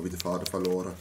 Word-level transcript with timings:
Habe 0.00 0.08
ich 0.08 0.14
die 0.14 0.22
Fahrt 0.22 0.48
verloren. 0.48 0.94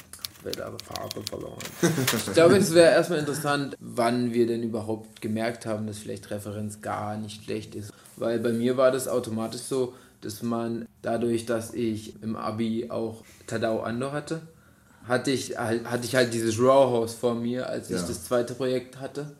Wird 0.43 0.59
aber 0.59 0.77
Farbe 0.79 1.23
verloren. 1.23 1.57
ich 1.81 2.33
glaube, 2.33 2.57
es 2.57 2.73
wäre 2.73 2.91
erstmal 2.91 3.19
interessant, 3.19 3.77
wann 3.79 4.33
wir 4.33 4.45
denn 4.45 4.61
überhaupt 4.61 5.21
gemerkt 5.21 5.65
haben, 5.65 5.87
dass 5.87 5.99
vielleicht 5.99 6.29
Referenz 6.31 6.81
gar 6.81 7.15
nicht 7.15 7.45
schlecht 7.45 7.75
ist. 7.75 7.93
Weil 8.17 8.39
bei 8.39 8.51
mir 8.51 8.75
war 8.75 8.91
das 8.91 9.07
automatisch 9.07 9.61
so, 9.61 9.93
dass 10.19 10.43
man 10.43 10.85
dadurch, 11.01 11.45
dass 11.45 11.73
ich 11.73 12.21
im 12.21 12.35
Abi 12.35 12.87
auch 12.89 13.23
Tadao 13.47 13.83
Ando 13.83 14.11
hatte, 14.11 14.41
hatte 15.07 15.31
ich, 15.31 15.57
hatte 15.57 16.03
ich 16.03 16.15
halt 16.17 16.33
dieses 16.33 16.59
Raw 16.59 16.91
House 16.91 17.13
vor 17.13 17.35
mir, 17.35 17.69
als 17.69 17.89
ich 17.89 17.95
ja. 17.95 18.05
das 18.05 18.25
zweite 18.25 18.53
Projekt 18.53 18.99
hatte. 18.99 19.31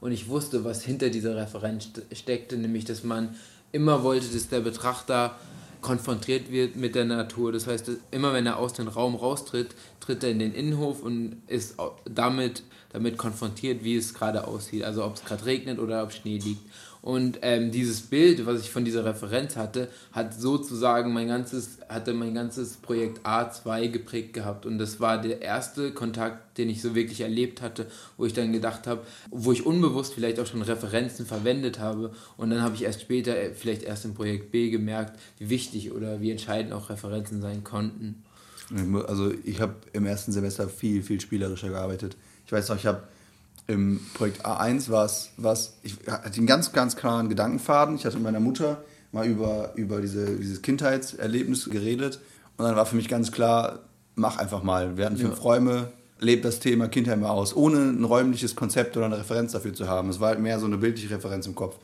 Und 0.00 0.12
ich 0.12 0.30
wusste, 0.30 0.64
was 0.64 0.82
hinter 0.82 1.10
dieser 1.10 1.36
Referenz 1.36 1.90
steckte, 2.12 2.56
nämlich, 2.56 2.86
dass 2.86 3.04
man 3.04 3.36
immer 3.72 4.02
wollte, 4.04 4.28
dass 4.28 4.48
der 4.48 4.60
Betrachter 4.60 5.36
konfrontiert 5.82 6.50
wird 6.50 6.76
mit 6.76 6.94
der 6.94 7.04
Natur. 7.04 7.52
Das 7.52 7.66
heißt, 7.66 7.90
immer 8.10 8.32
wenn 8.32 8.46
er 8.46 8.58
aus 8.58 8.72
dem 8.72 8.88
Raum 8.88 9.14
raustritt, 9.14 9.74
tritt 10.00 10.24
er 10.24 10.30
in 10.30 10.38
den 10.38 10.54
Innenhof 10.54 11.02
und 11.02 11.42
ist 11.48 11.76
damit, 12.04 12.62
damit 12.92 13.18
konfrontiert, 13.18 13.84
wie 13.84 13.96
es 13.96 14.14
gerade 14.14 14.46
aussieht. 14.46 14.84
Also 14.84 15.04
ob 15.04 15.16
es 15.16 15.24
gerade 15.24 15.44
regnet 15.44 15.78
oder 15.78 16.02
ob 16.02 16.12
Schnee 16.12 16.38
liegt. 16.38 16.62
Und 17.02 17.40
ähm, 17.42 17.72
dieses 17.72 18.00
Bild, 18.02 18.46
was 18.46 18.60
ich 18.60 18.70
von 18.70 18.84
dieser 18.84 19.04
Referenz 19.04 19.56
hatte, 19.56 19.88
hat 20.12 20.40
sozusagen 20.40 21.12
mein 21.12 21.26
ganzes, 21.26 21.78
hatte 21.88 22.14
mein 22.14 22.32
ganzes 22.32 22.74
Projekt 22.76 23.26
A2 23.26 23.88
geprägt 23.88 24.34
gehabt. 24.34 24.66
Und 24.66 24.78
das 24.78 25.00
war 25.00 25.20
der 25.20 25.42
erste 25.42 25.90
Kontakt, 25.90 26.56
den 26.58 26.70
ich 26.70 26.80
so 26.80 26.94
wirklich 26.94 27.20
erlebt 27.20 27.60
hatte, 27.60 27.88
wo 28.16 28.24
ich 28.24 28.34
dann 28.34 28.52
gedacht 28.52 28.86
habe, 28.86 29.02
wo 29.32 29.50
ich 29.50 29.66
unbewusst 29.66 30.14
vielleicht 30.14 30.38
auch 30.38 30.46
schon 30.46 30.62
Referenzen 30.62 31.26
verwendet 31.26 31.80
habe. 31.80 32.12
Und 32.36 32.50
dann 32.50 32.62
habe 32.62 32.76
ich 32.76 32.84
erst 32.84 33.00
später, 33.00 33.36
äh, 33.36 33.52
vielleicht 33.52 33.82
erst 33.82 34.04
im 34.04 34.14
Projekt 34.14 34.52
B 34.52 34.70
gemerkt, 34.70 35.18
wie 35.38 35.50
wichtig 35.50 35.90
oder 35.90 36.20
wie 36.20 36.30
entscheidend 36.30 36.72
auch 36.72 36.88
Referenzen 36.88 37.42
sein 37.42 37.64
konnten. 37.64 38.22
Also 39.08 39.32
ich 39.44 39.60
habe 39.60 39.74
im 39.92 40.06
ersten 40.06 40.30
Semester 40.30 40.68
viel, 40.68 41.02
viel 41.02 41.20
spielerischer 41.20 41.68
gearbeitet. 41.68 42.16
Ich 42.46 42.52
weiß 42.52 42.68
noch, 42.68 42.76
ich 42.76 42.86
habe 42.86 43.02
im 43.66 44.00
Projekt 44.14 44.44
A1 44.44 44.90
war 44.90 45.04
es, 45.04 45.30
ich 45.82 45.96
hatte 46.06 46.36
einen 46.36 46.46
ganz, 46.46 46.72
ganz 46.72 46.96
klaren 46.96 47.28
Gedankenfaden. 47.28 47.96
Ich 47.96 48.04
hatte 48.04 48.16
mit 48.16 48.24
meiner 48.24 48.40
Mutter 48.40 48.82
mal 49.12 49.26
über, 49.26 49.72
über 49.76 50.00
diese, 50.00 50.36
dieses 50.36 50.62
Kindheitserlebnis 50.62 51.70
geredet 51.70 52.20
und 52.56 52.64
dann 52.64 52.76
war 52.76 52.86
für 52.86 52.96
mich 52.96 53.08
ganz 53.08 53.30
klar, 53.30 53.80
mach 54.14 54.38
einfach 54.38 54.62
mal. 54.62 54.96
Wir 54.96 55.06
hatten 55.06 55.16
fünf 55.16 55.36
ja. 55.36 55.42
Räume, 55.42 55.92
lebt 56.18 56.44
das 56.44 56.60
Thema 56.60 56.88
Kindheit 56.88 57.20
mal 57.20 57.30
aus, 57.30 57.54
ohne 57.54 57.78
ein 57.78 58.04
räumliches 58.04 58.56
Konzept 58.56 58.96
oder 58.96 59.06
eine 59.06 59.18
Referenz 59.18 59.52
dafür 59.52 59.74
zu 59.74 59.88
haben. 59.88 60.08
Es 60.08 60.20
war 60.20 60.28
halt 60.28 60.40
mehr 60.40 60.58
so 60.58 60.66
eine 60.66 60.78
bildliche 60.78 61.10
Referenz 61.14 61.46
im 61.46 61.54
Kopf. 61.54 61.76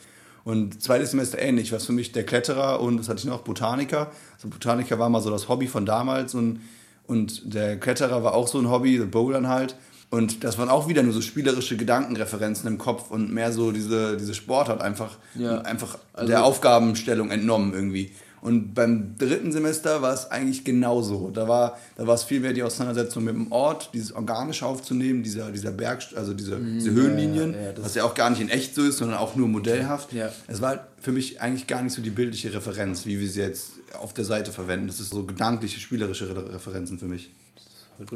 Und 0.45 0.83
zweites 0.83 1.11
Semester 1.11 1.39
ähnlich, 1.39 1.73
was 1.73 1.85
für 1.85 1.93
mich 1.93 2.13
der 2.13 2.25
Kletterer 2.25 2.81
und 2.81 2.97
das 2.97 3.09
hatte 3.09 3.19
ich 3.19 3.27
noch, 3.27 3.43
Botaniker. 3.43 4.11
Also 4.35 4.49
Botaniker 4.49 4.99
war 4.99 5.11
mal 5.11 5.21
so 5.21 5.31
das 5.31 5.49
Hobby 5.49 5.67
von 5.67 5.85
damals 5.85 6.35
und, 6.35 6.61
und 7.07 7.55
der 7.55 7.79
Kletterer 7.79 8.25
war 8.25 8.35
auch 8.35 8.49
so 8.49 8.59
ein 8.59 8.71
Hobby, 8.71 8.99
das 8.99 9.09
Bouldern 9.09 9.49
halt. 9.49 9.77
Und 10.11 10.43
das 10.43 10.57
waren 10.57 10.71
auch 10.71 10.89
wieder 10.89 11.03
nur 11.03 11.13
so 11.13 11.21
spielerische 11.21 11.77
Gedankenreferenzen 11.77 12.67
im 12.67 12.79
Kopf 12.79 13.11
und 13.11 13.31
mehr 13.33 13.53
so 13.53 13.73
diese, 13.73 14.17
diese 14.17 14.35
Sportart 14.35 14.81
einfach, 14.81 15.17
ja. 15.35 15.61
einfach 15.61 15.99
also 16.15 16.29
der 16.29 16.45
Aufgabenstellung 16.45 17.31
entnommen 17.31 17.75
irgendwie. 17.75 18.13
Und 18.41 18.75
beim 18.75 19.17
dritten 19.19 19.53
Semester 19.53 20.01
war 20.01 20.15
es 20.15 20.31
eigentlich 20.31 20.65
genauso. 20.65 21.31
Da 21.31 21.49
war, 21.49 21.77
da 21.97 22.07
war 22.07 22.15
es 22.15 22.23
viel 22.23 22.41
mehr 22.41 22.53
die 22.53 22.63
Auseinandersetzung 22.63 23.25
mit 23.25 23.35
dem 23.35 23.51
Ort, 23.51 23.91
dieses 23.95 24.13
organisch 24.13 24.63
aufzunehmen, 24.63 25.23
dieser, 25.23 25.51
dieser 25.51 25.73
Berg, 25.73 26.05
also 26.15 26.35
diese, 26.35 26.57
mhm. 26.57 26.79
diese 26.79 26.93
Höhenlinien, 26.93 27.55
ja, 27.55 27.61
ja, 27.61 27.73
was 27.81 27.95
ja 27.95 28.05
auch 28.05 28.15
gar 28.15 28.31
nicht 28.31 28.41
in 28.41 28.49
echt 28.49 28.75
so 28.75 28.85
ist, 28.85 28.99
sondern 28.99 29.19
auch 29.19 29.35
nur 29.35 29.49
modellhaft. 29.49 30.13
Ja. 30.13 30.31
Es 30.47 30.61
war 30.61 30.87
für 31.01 31.13
mich 31.13 31.41
eigentlich 31.41 31.67
gar 31.67 31.83
nicht 31.83 31.93
so 31.93 32.01
die 32.03 32.11
bildliche 32.11 32.55
Referenz, 32.55 33.07
wie 33.07 33.19
wir 33.19 33.29
sie 33.29 33.41
jetzt 33.41 33.73
auf 33.99 34.15
der 34.15 34.25
Seite 34.25 34.53
verwenden. 34.53 34.87
Das 34.87 35.01
ist 35.01 35.11
so 35.11 35.25
gedankliche, 35.25 35.81
spielerische 35.81 36.29
Referenzen 36.55 36.99
für 36.99 37.07
mich. 37.07 37.31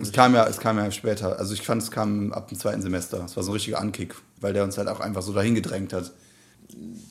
Es 0.00 0.12
kam, 0.12 0.34
ja, 0.34 0.46
es 0.46 0.58
kam 0.58 0.78
ja 0.78 0.90
später. 0.90 1.38
Also 1.38 1.54
ich 1.54 1.62
fand, 1.62 1.82
es 1.82 1.90
kam 1.90 2.32
ab 2.32 2.48
dem 2.48 2.58
zweiten 2.58 2.82
Semester. 2.82 3.24
Es 3.24 3.36
war 3.36 3.42
so 3.42 3.50
ein 3.50 3.54
richtiger 3.54 3.80
Ankick, 3.80 4.14
weil 4.40 4.52
der 4.52 4.64
uns 4.64 4.78
halt 4.78 4.88
auch 4.88 5.00
einfach 5.00 5.22
so 5.22 5.32
dahin 5.32 5.54
gedrängt 5.54 5.92
hat. 5.92 6.12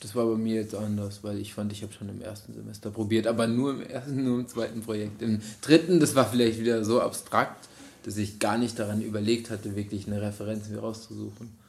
Das 0.00 0.14
war 0.14 0.26
bei 0.26 0.36
mir 0.36 0.56
jetzt 0.56 0.74
anders, 0.74 1.22
weil 1.22 1.38
ich 1.38 1.54
fand, 1.54 1.72
ich 1.72 1.82
habe 1.82 1.92
schon 1.92 2.08
im 2.08 2.20
ersten 2.20 2.52
Semester 2.54 2.90
probiert, 2.90 3.26
aber 3.26 3.46
nur 3.46 3.72
im 3.72 3.82
ersten, 3.82 4.24
nur 4.24 4.40
im 4.40 4.48
zweiten 4.48 4.80
Projekt. 4.80 5.22
Im 5.22 5.40
dritten, 5.60 6.00
das 6.00 6.14
war 6.14 6.26
vielleicht 6.26 6.58
wieder 6.58 6.84
so 6.84 7.00
abstrakt, 7.00 7.68
dass 8.04 8.16
ich 8.16 8.38
gar 8.38 8.58
nicht 8.58 8.78
daran 8.78 9.02
überlegt 9.02 9.50
hatte, 9.50 9.76
wirklich 9.76 10.06
eine 10.06 10.20
Referenz 10.20 10.68
mir 10.68 10.80
rauszusuchen. 10.80 11.61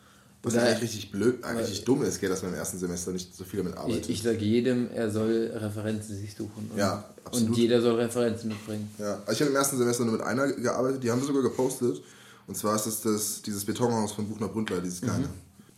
Was 0.43 0.57
eigentlich 0.57 0.81
richtig 0.81 1.11
blöd, 1.11 1.41
eigentlich 1.43 1.69
richtig 1.69 1.85
dumm 1.85 2.03
ist, 2.03 2.21
dass 2.21 2.41
man 2.41 2.51
im 2.51 2.57
ersten 2.57 2.77
Semester 2.77 3.11
nicht 3.11 3.33
so 3.33 3.45
viel 3.45 3.63
damit 3.63 3.77
arbeitet. 3.77 4.09
Ich, 4.09 4.17
ich 4.17 4.23
sage 4.23 4.39
jedem, 4.39 4.91
er 4.91 5.09
soll 5.09 5.51
Referenzen 5.55 6.17
sich 6.17 6.35
suchen. 6.35 6.69
Und, 6.69 6.77
ja, 6.77 7.05
absolut. 7.23 7.49
Und 7.49 7.57
jeder 7.57 7.81
soll 7.81 7.95
Referenzen 7.95 8.49
mitbringen. 8.49 8.91
Ja, 8.99 9.21
also 9.25 9.31
ich 9.31 9.39
habe 9.39 9.51
im 9.51 9.55
ersten 9.55 9.77
Semester 9.77 10.03
nur 10.03 10.15
mit 10.15 10.21
einer 10.21 10.51
gearbeitet, 10.51 11.01
die 11.01 11.09
haben 11.09 11.21
wir 11.21 11.27
sogar 11.27 11.43
gepostet. 11.43 12.01
Und 12.45 12.57
zwar 12.57 12.75
ist 12.75 12.87
das, 12.87 13.01
das 13.01 13.41
dieses 13.41 13.63
Betonhaus 13.63 14.11
von 14.11 14.27
Buchner 14.27 14.49
Bründler, 14.49 14.81
dieses 14.81 15.01
mhm. 15.01 15.05
kleine. 15.05 15.27
Mhm. 15.27 15.33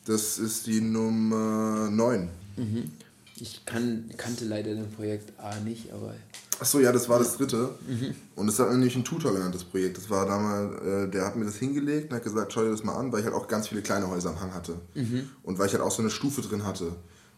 Das 0.05 0.39
ist 0.39 0.65
die 0.65 0.81
Nummer 0.81 1.89
9. 1.91 2.29
Mhm. 2.57 2.91
Ich 3.37 3.65
kann, 3.65 4.09
kannte 4.17 4.45
leider 4.45 4.73
den 4.73 4.89
Projekt 4.91 5.37
A 5.39 5.59
nicht, 5.59 5.91
aber 5.91 6.15
Achso, 6.59 6.79
ja, 6.79 6.91
das 6.91 7.09
war 7.09 7.19
das 7.19 7.37
dritte. 7.37 7.69
Mhm. 7.87 8.15
Und 8.35 8.47
das 8.47 8.59
hat 8.59 8.71
nämlich 8.71 8.95
ein 8.95 9.03
Tutor 9.03 9.33
genannt, 9.33 9.53
das 9.53 9.63
Projekt. 9.63 9.97
Das 9.97 10.09
war 10.09 10.25
damals, 10.25 10.81
äh, 10.81 11.09
der 11.09 11.25
hat 11.25 11.35
mir 11.35 11.45
das 11.45 11.55
hingelegt 11.55 12.09
und 12.09 12.15
hat 12.15 12.23
gesagt, 12.23 12.53
schau 12.53 12.63
dir 12.63 12.71
das 12.71 12.83
mal 12.83 12.95
an, 12.95 13.11
weil 13.11 13.19
ich 13.19 13.25
halt 13.25 13.35
auch 13.35 13.47
ganz 13.47 13.67
viele 13.67 13.81
kleine 13.81 14.09
Häuser 14.09 14.29
am 14.29 14.39
Hang 14.39 14.53
hatte. 14.53 14.79
Mhm. 14.93 15.29
Und 15.43 15.59
weil 15.59 15.67
ich 15.67 15.73
halt 15.73 15.83
auch 15.83 15.91
so 15.91 16.01
eine 16.01 16.09
Stufe 16.09 16.41
drin 16.41 16.65
hatte. 16.65 16.95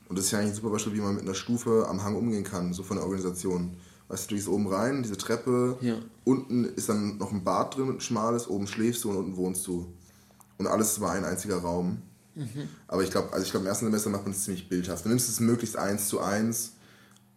Und 0.08 0.18
das 0.18 0.26
ist 0.26 0.32
ja 0.32 0.40
eigentlich 0.40 0.52
ein 0.52 0.56
super 0.56 0.70
Beispiel, 0.70 0.94
wie 0.94 1.02
man 1.02 1.16
mit 1.16 1.24
einer 1.24 1.34
Stufe 1.34 1.88
am 1.90 2.04
Hang 2.04 2.16
umgehen 2.16 2.44
kann, 2.44 2.74
so 2.74 2.84
von 2.84 2.98
der 2.98 3.06
Organisation. 3.06 3.76
Weißt 4.08 4.26
du, 4.26 4.30
du 4.30 4.36
gehst 4.36 4.48
oben 4.48 4.68
rein, 4.68 5.04
diese 5.04 5.18
Treppe, 5.18 5.78
ja. 5.82 5.96
unten 6.24 6.64
ist 6.64 6.88
dann 6.88 7.18
noch 7.18 7.32
ein 7.34 7.44
Bad 7.44 7.76
drin, 7.76 7.90
ein 7.90 8.00
schmales, 8.00 8.48
oben 8.48 8.68
schläfst 8.68 9.04
du 9.04 9.10
und 9.10 9.18
unten 9.18 9.36
wohnst 9.36 9.68
du. 9.68 9.94
Und 10.58 10.68
alles 10.68 11.02
war 11.02 11.12
ein 11.12 11.26
einziger 11.26 11.58
Raum. 11.58 12.02
Mhm. 12.36 12.70
Aber 12.88 13.04
ich 13.04 13.12
glaube, 13.12 13.34
also 13.34 13.44
ich 13.44 13.52
glaube, 13.52 13.66
im 13.66 13.70
ersten 13.70 13.86
Semester 13.86 14.10
macht 14.10 14.24
man 14.24 14.32
es 14.32 14.44
ziemlich 14.44 14.70
bildhaft. 14.70 15.04
Du 15.04 15.10
nimmst 15.10 15.28
es 15.28 15.40
möglichst 15.40 15.76
eins 15.76 16.08
zu 16.08 16.22
eins 16.22 16.74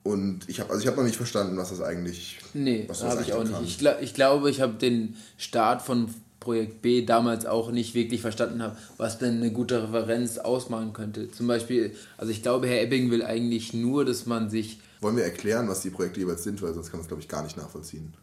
und 0.02 0.48
ich 0.48 0.60
habe 0.60 0.72
also 0.72 0.86
hab 0.86 0.96
noch 0.96 1.04
nicht 1.04 1.16
verstanden, 1.16 1.56
was 1.56 1.70
das 1.70 1.80
eigentlich 1.80 2.38
Nee, 2.54 2.88
habe 2.88 3.22
ich 3.22 3.32
auch 3.32 3.44
nicht. 3.44 3.60
Ich, 3.64 3.78
glaub, 3.78 4.00
ich 4.00 4.14
glaube, 4.14 4.50
ich 4.50 4.60
habe 4.60 4.74
den 4.74 5.16
Start 5.36 5.82
von 5.82 6.08
Projekt 6.40 6.80
B 6.80 7.04
damals 7.04 7.44
auch 7.44 7.70
nicht 7.70 7.94
wirklich 7.94 8.22
verstanden 8.22 8.62
habe, 8.62 8.76
was 8.96 9.18
denn 9.18 9.36
eine 9.36 9.52
gute 9.52 9.82
Referenz 9.82 10.38
ausmachen 10.38 10.94
könnte. 10.94 11.30
Zum 11.30 11.46
Beispiel, 11.46 11.94
also 12.16 12.32
ich 12.32 12.42
glaube, 12.42 12.66
Herr 12.66 12.82
Ebbing 12.82 13.10
will 13.10 13.22
eigentlich 13.22 13.74
nur, 13.74 14.06
dass 14.06 14.24
man 14.24 14.48
sich. 14.48 14.80
Wollen 15.02 15.16
wir 15.16 15.24
erklären, 15.24 15.68
was 15.68 15.82
die 15.82 15.90
Projekte 15.90 16.20
jeweils 16.20 16.42
sind, 16.42 16.60
weil 16.62 16.72
sonst 16.72 16.90
kann 16.90 16.98
man 16.98 17.02
es, 17.02 17.08
glaube 17.08 17.22
ich, 17.22 17.28
gar 17.28 17.42
nicht 17.42 17.58
nachvollziehen. 17.58 18.14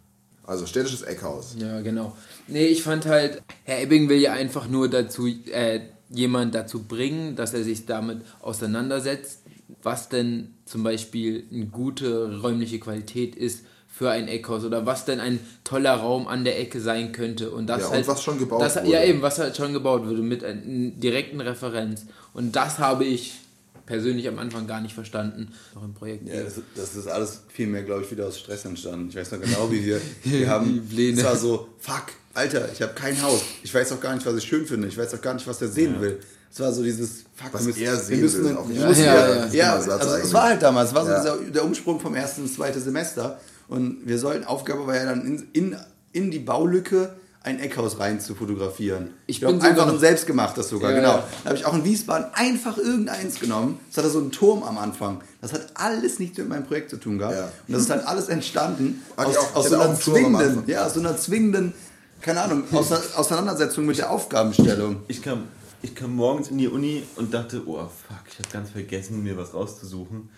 Also 0.43 0.65
städtisches 0.65 1.03
Eckhaus. 1.03 1.55
Ja, 1.59 1.81
genau. 1.81 2.15
Nee, 2.47 2.67
ich 2.67 2.81
fand 2.81 3.05
halt, 3.05 3.43
Herr 3.65 3.81
Ebbing 3.81 4.09
will 4.09 4.19
ja 4.19 4.33
einfach 4.33 4.67
nur 4.67 4.89
dazu, 4.89 5.27
äh, 5.27 5.81
jemand 6.09 6.55
dazu 6.55 6.83
bringen, 6.83 7.35
dass 7.35 7.53
er 7.53 7.63
sich 7.63 7.85
damit 7.85 8.21
auseinandersetzt, 8.41 9.41
was 9.83 10.09
denn 10.09 10.53
zum 10.65 10.83
Beispiel 10.83 11.45
eine 11.51 11.65
gute 11.65 12.41
räumliche 12.41 12.79
Qualität 12.79 13.35
ist 13.35 13.65
für 13.87 14.11
ein 14.11 14.27
Eckhaus 14.27 14.63
oder 14.63 14.85
was 14.85 15.05
denn 15.05 15.19
ein 15.19 15.39
toller 15.63 15.93
Raum 15.93 16.27
an 16.27 16.43
der 16.43 16.59
Ecke 16.59 16.79
sein 16.79 17.11
könnte. 17.13 17.49
Und 17.49 17.67
das 17.67 17.81
ja, 17.81 17.89
halt, 17.89 18.07
und 18.07 18.13
was 18.13 18.21
schon 18.21 18.37
gebaut 18.37 18.61
das, 18.61 18.75
wurde. 18.75 18.89
Ja, 18.89 19.03
eben, 19.03 19.21
was 19.21 19.39
halt 19.39 19.57
schon 19.57 19.73
gebaut 19.73 20.05
wurde 20.05 20.21
mit 20.21 20.43
einer 20.43 20.61
direkten 20.61 21.41
Referenz. 21.41 22.05
Und 22.33 22.55
das 22.55 22.77
habe 22.77 23.05
ich 23.05 23.39
persönlich 23.87 24.27
am 24.27 24.37
Anfang 24.37 24.67
gar 24.67 24.81
nicht 24.81 24.93
verstanden, 24.93 25.51
noch 25.73 25.83
im 25.83 25.95
Projekt. 25.95 26.27
Ja, 26.27 26.43
das, 26.43 26.61
das 26.75 26.95
ist 26.95 27.07
alles 27.07 27.41
viel 27.47 27.67
mehr, 27.67 27.83
glaube 27.83 28.03
ich, 28.03 28.11
wieder 28.11 28.27
aus 28.27 28.37
Stress 28.37 28.65
entstanden. 28.65 29.09
Ich 29.09 29.15
weiß 29.15 29.31
noch 29.31 29.41
genau, 29.41 29.71
wie 29.71 29.83
wir, 29.83 29.99
wir 30.23 30.49
haben, 30.49 30.87
es 30.95 31.23
war 31.23 31.35
so, 31.35 31.69
fuck, 31.79 32.03
Alter, 32.35 32.69
ich 32.71 32.81
habe 32.83 32.93
kein 32.93 33.19
Haus. 33.23 33.41
Ich 33.63 33.73
weiß 33.73 33.93
auch 33.93 33.99
gar 33.99 34.13
nicht, 34.13 34.27
was 34.27 34.35
ich 34.35 34.43
schön 34.43 34.67
finde. 34.67 34.87
Ich 34.89 34.97
weiß 34.97 35.15
auch 35.15 35.21
gar 35.21 35.33
nicht, 35.33 35.47
was 35.47 35.57
der 35.57 35.69
sehen 35.69 35.95
ja. 35.95 36.01
will. 36.01 36.19
Es 36.51 36.59
war 36.59 36.71
so 36.71 36.83
dieses, 36.83 37.23
fuck, 37.35 37.53
was 37.53 37.63
müssen, 37.63 37.81
er 37.81 37.97
sehen 37.97 38.21
müssen, 38.21 38.43
will. 38.43 38.75
Ja, 38.75 38.91
ja, 38.91 39.03
ja, 39.03 39.45
ja, 39.45 39.53
ja 39.53 39.73
also 39.73 40.15
es 40.15 40.33
war 40.33 40.43
halt 40.43 40.61
damals, 40.61 40.89
es 40.89 40.95
war 40.95 41.05
so 41.05 41.15
dieser, 41.15 41.51
der 41.51 41.65
Umsprung 41.65 41.99
vom 41.99 42.15
ersten 42.15 42.43
ins 42.43 42.55
zweite 42.55 42.79
Semester. 42.79 43.39
Und 43.67 43.99
wir 44.05 44.17
sollten, 44.17 44.45
Aufgabe 44.45 44.87
war 44.87 44.95
ja 44.95 45.05
dann 45.05 45.25
in, 45.25 45.47
in, 45.53 45.75
in 46.13 46.31
die 46.31 46.39
Baulücke 46.39 47.13
ein 47.47 47.59
Eckhaus 47.59 47.99
rein 47.99 48.19
zu 48.19 48.35
fotografieren. 48.35 49.11
Ich 49.25 49.39
bin 49.39 49.61
einfach 49.61 49.87
ein 49.87 49.99
selbstgemachtes 49.99 50.67
sogar, 50.67 50.91
ja, 50.91 50.97
genau. 50.97 51.23
Da 51.43 51.49
habe 51.49 51.55
ich 51.55 51.65
auch 51.65 51.73
in 51.73 51.85
Wiesbaden 51.85 52.27
einfach 52.33 52.77
irgendeins 52.77 53.39
genommen. 53.39 53.79
Das 53.89 54.03
hatte 54.03 54.11
so 54.11 54.19
einen 54.19 54.31
Turm 54.31 54.63
am 54.63 54.77
Anfang. 54.77 55.21
Das 55.41 55.53
hat 55.53 55.67
alles 55.75 56.19
nichts 56.19 56.37
mit 56.37 56.49
meinem 56.49 56.65
Projekt 56.65 56.89
zu 56.89 56.97
tun 56.97 57.17
gehabt. 57.17 57.35
Ja. 57.35 57.43
Und 57.45 57.73
das 57.73 57.81
ist 57.81 57.89
dann 57.89 58.01
alles 58.01 58.27
entstanden 58.27 59.01
aus, 59.15 59.37
auch, 59.37 59.55
aus 59.55 59.69
so 59.69 59.79
einer 59.79 59.95
zwingenden, 59.95 60.63
ja, 60.67 60.85
aus 60.85 60.95
so 60.95 60.99
einer 60.99 61.15
zwingenden, 61.15 61.73
keine 62.21 62.41
Ahnung, 62.41 62.63
aus 62.73 62.91
Auseinandersetzung 63.15 63.85
mit 63.85 63.97
der 63.97 64.11
Aufgabenstellung. 64.11 64.97
Ich 65.07 65.21
kam 65.21 65.43
ich 65.81 65.95
kam 65.95 66.15
morgens 66.15 66.49
in 66.49 66.57
die 66.57 66.67
Uni 66.67 67.03
und 67.15 67.33
dachte, 67.33 67.61
oh 67.65 67.77
fuck, 67.77 68.23
ich 68.29 68.39
habe 68.39 68.49
ganz 68.51 68.71
vergessen, 68.71 69.23
mir 69.23 69.37
was 69.37 69.53
rauszusuchen. 69.53 70.29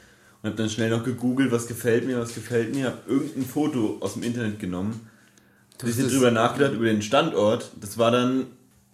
Und 0.41 0.50
habe 0.50 0.56
dann 0.56 0.69
schnell 0.69 0.89
noch 0.89 1.03
gegoogelt, 1.03 1.51
was 1.51 1.68
gefällt 1.68 2.06
mir, 2.06 2.19
was 2.19 2.33
gefällt 2.33 2.74
mir. 2.74 2.86
Habe 2.88 2.97
irgendein 3.07 3.45
Foto 3.45 3.97
aus 4.00 4.13
dem 4.13 4.24
Internet 4.24 4.59
genommen. 4.59 5.09
Ein 5.81 5.86
bisschen 5.86 6.09
drüber 6.09 6.31
nachgedacht, 6.31 6.74
über 6.74 6.86
den 6.86 7.01
Standort. 7.01 7.71
Das 7.80 7.97
war 7.97 8.12
dann 8.12 8.47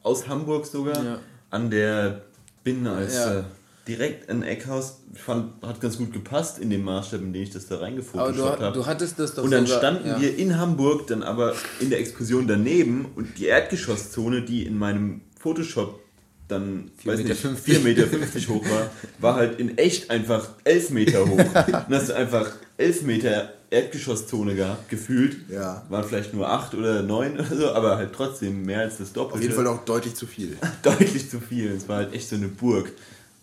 aus 0.04 0.28
Hamburg 0.28 0.66
sogar, 0.66 1.04
ja. 1.04 1.20
an 1.50 1.72
der 1.72 2.22
Binnenalster. 2.64 3.36
Ja. 3.36 3.46
direkt 3.88 4.30
ein 4.30 4.44
Eckhaus, 4.44 5.00
fand, 5.14 5.64
hat 5.64 5.82
ganz 5.82 5.98
gut 5.98 6.14
gepasst 6.14 6.60
in 6.60 6.70
dem 6.70 6.84
Maßstab, 6.84 7.22
in 7.22 7.34
den 7.34 7.44
ich 7.44 7.52
das 7.52 7.68
da 7.68 7.78
reingefotoshoppt 7.78 8.62
habe. 8.62 8.78
Du 8.78 8.86
hattest 8.86 9.20
das 9.20 9.36
doch 9.36 9.44
Und 9.44 9.52
dann 9.52 9.66
sogar, 9.66 9.80
standen 9.80 10.08
ja. 10.08 10.22
wir 10.22 10.38
in 10.38 10.58
Hamburg 10.60 11.08
dann 11.08 11.24
aber 11.24 11.56
in 11.80 11.90
der 11.90 12.00
Explosion 12.00 12.48
daneben 12.48 13.06
und 13.16 13.38
die 13.38 13.46
Erdgeschosszone, 13.46 14.44
die 14.44 14.66
in 14.66 14.78
meinem 14.78 15.22
Photoshop 15.40 16.00
dann, 16.48 16.92
weiß 17.04 17.20
nicht, 17.20 17.32
4,50 17.32 17.80
4,50 17.80 17.80
Meter 17.84 18.54
hoch 18.54 18.64
war, 18.70 18.92
war 19.20 19.36
halt 19.36 19.60
in 19.60 19.78
echt 19.78 20.10
einfach 20.10 20.50
11 20.64 20.90
Meter 20.92 21.28
hoch. 21.28 21.38
Und 21.88 21.96
hast 21.96 22.10
du 22.10 22.16
einfach 22.16 22.52
11 22.78 23.02
Meter 23.04 23.54
Erdgeschosszone 23.70 24.56
gehabt, 24.56 24.90
gefühlt. 24.90 25.50
Ja. 25.50 25.84
Waren 25.90 26.04
vielleicht 26.04 26.34
nur 26.34 26.50
8 26.50 26.76
oder 26.76 27.02
9 27.02 27.34
oder 27.34 27.56
so, 27.56 27.72
aber 27.72 27.98
halt 27.98 28.14
trotzdem 28.14 28.64
mehr 28.64 28.82
als 28.82 28.98
das 28.98 29.12
Doppelte. 29.12 29.38
Auf 29.38 29.42
jeden 29.42 29.56
Fall 29.56 29.68
auch 29.68 29.84
deutlich 29.86 30.16
zu 30.16 30.28
viel. 30.28 30.58
deutlich 30.84 31.30
zu 31.30 31.40
viel. 31.40 31.72
Es 31.72 31.90
war 31.90 31.98
halt 31.98 32.14
echt 32.14 32.30
so 32.30 32.36
eine 32.36 32.48
Burg. 32.48 32.92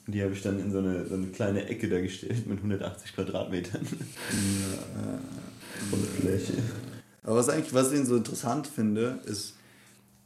Und 0.06 0.14
die 0.14 0.22
habe 0.22 0.32
ich 0.32 0.42
dann 0.42 0.60
in 0.60 0.72
so 0.72 0.78
eine, 0.78 1.06
so 1.06 1.14
eine 1.14 1.26
kleine 1.26 1.66
Ecke 1.68 1.88
da 1.88 2.00
gestellt 2.00 2.46
mit 2.46 2.58
180 2.58 3.14
Quadratmetern. 3.14 3.86
Volle 5.90 6.02
Fläche. 6.20 6.54
Aber 7.24 7.36
was 7.36 7.48
eigentlich, 7.48 7.72
was 7.72 7.92
ich 7.92 8.04
so 8.04 8.16
interessant 8.16 8.66
finde, 8.66 9.20
ist, 9.26 9.54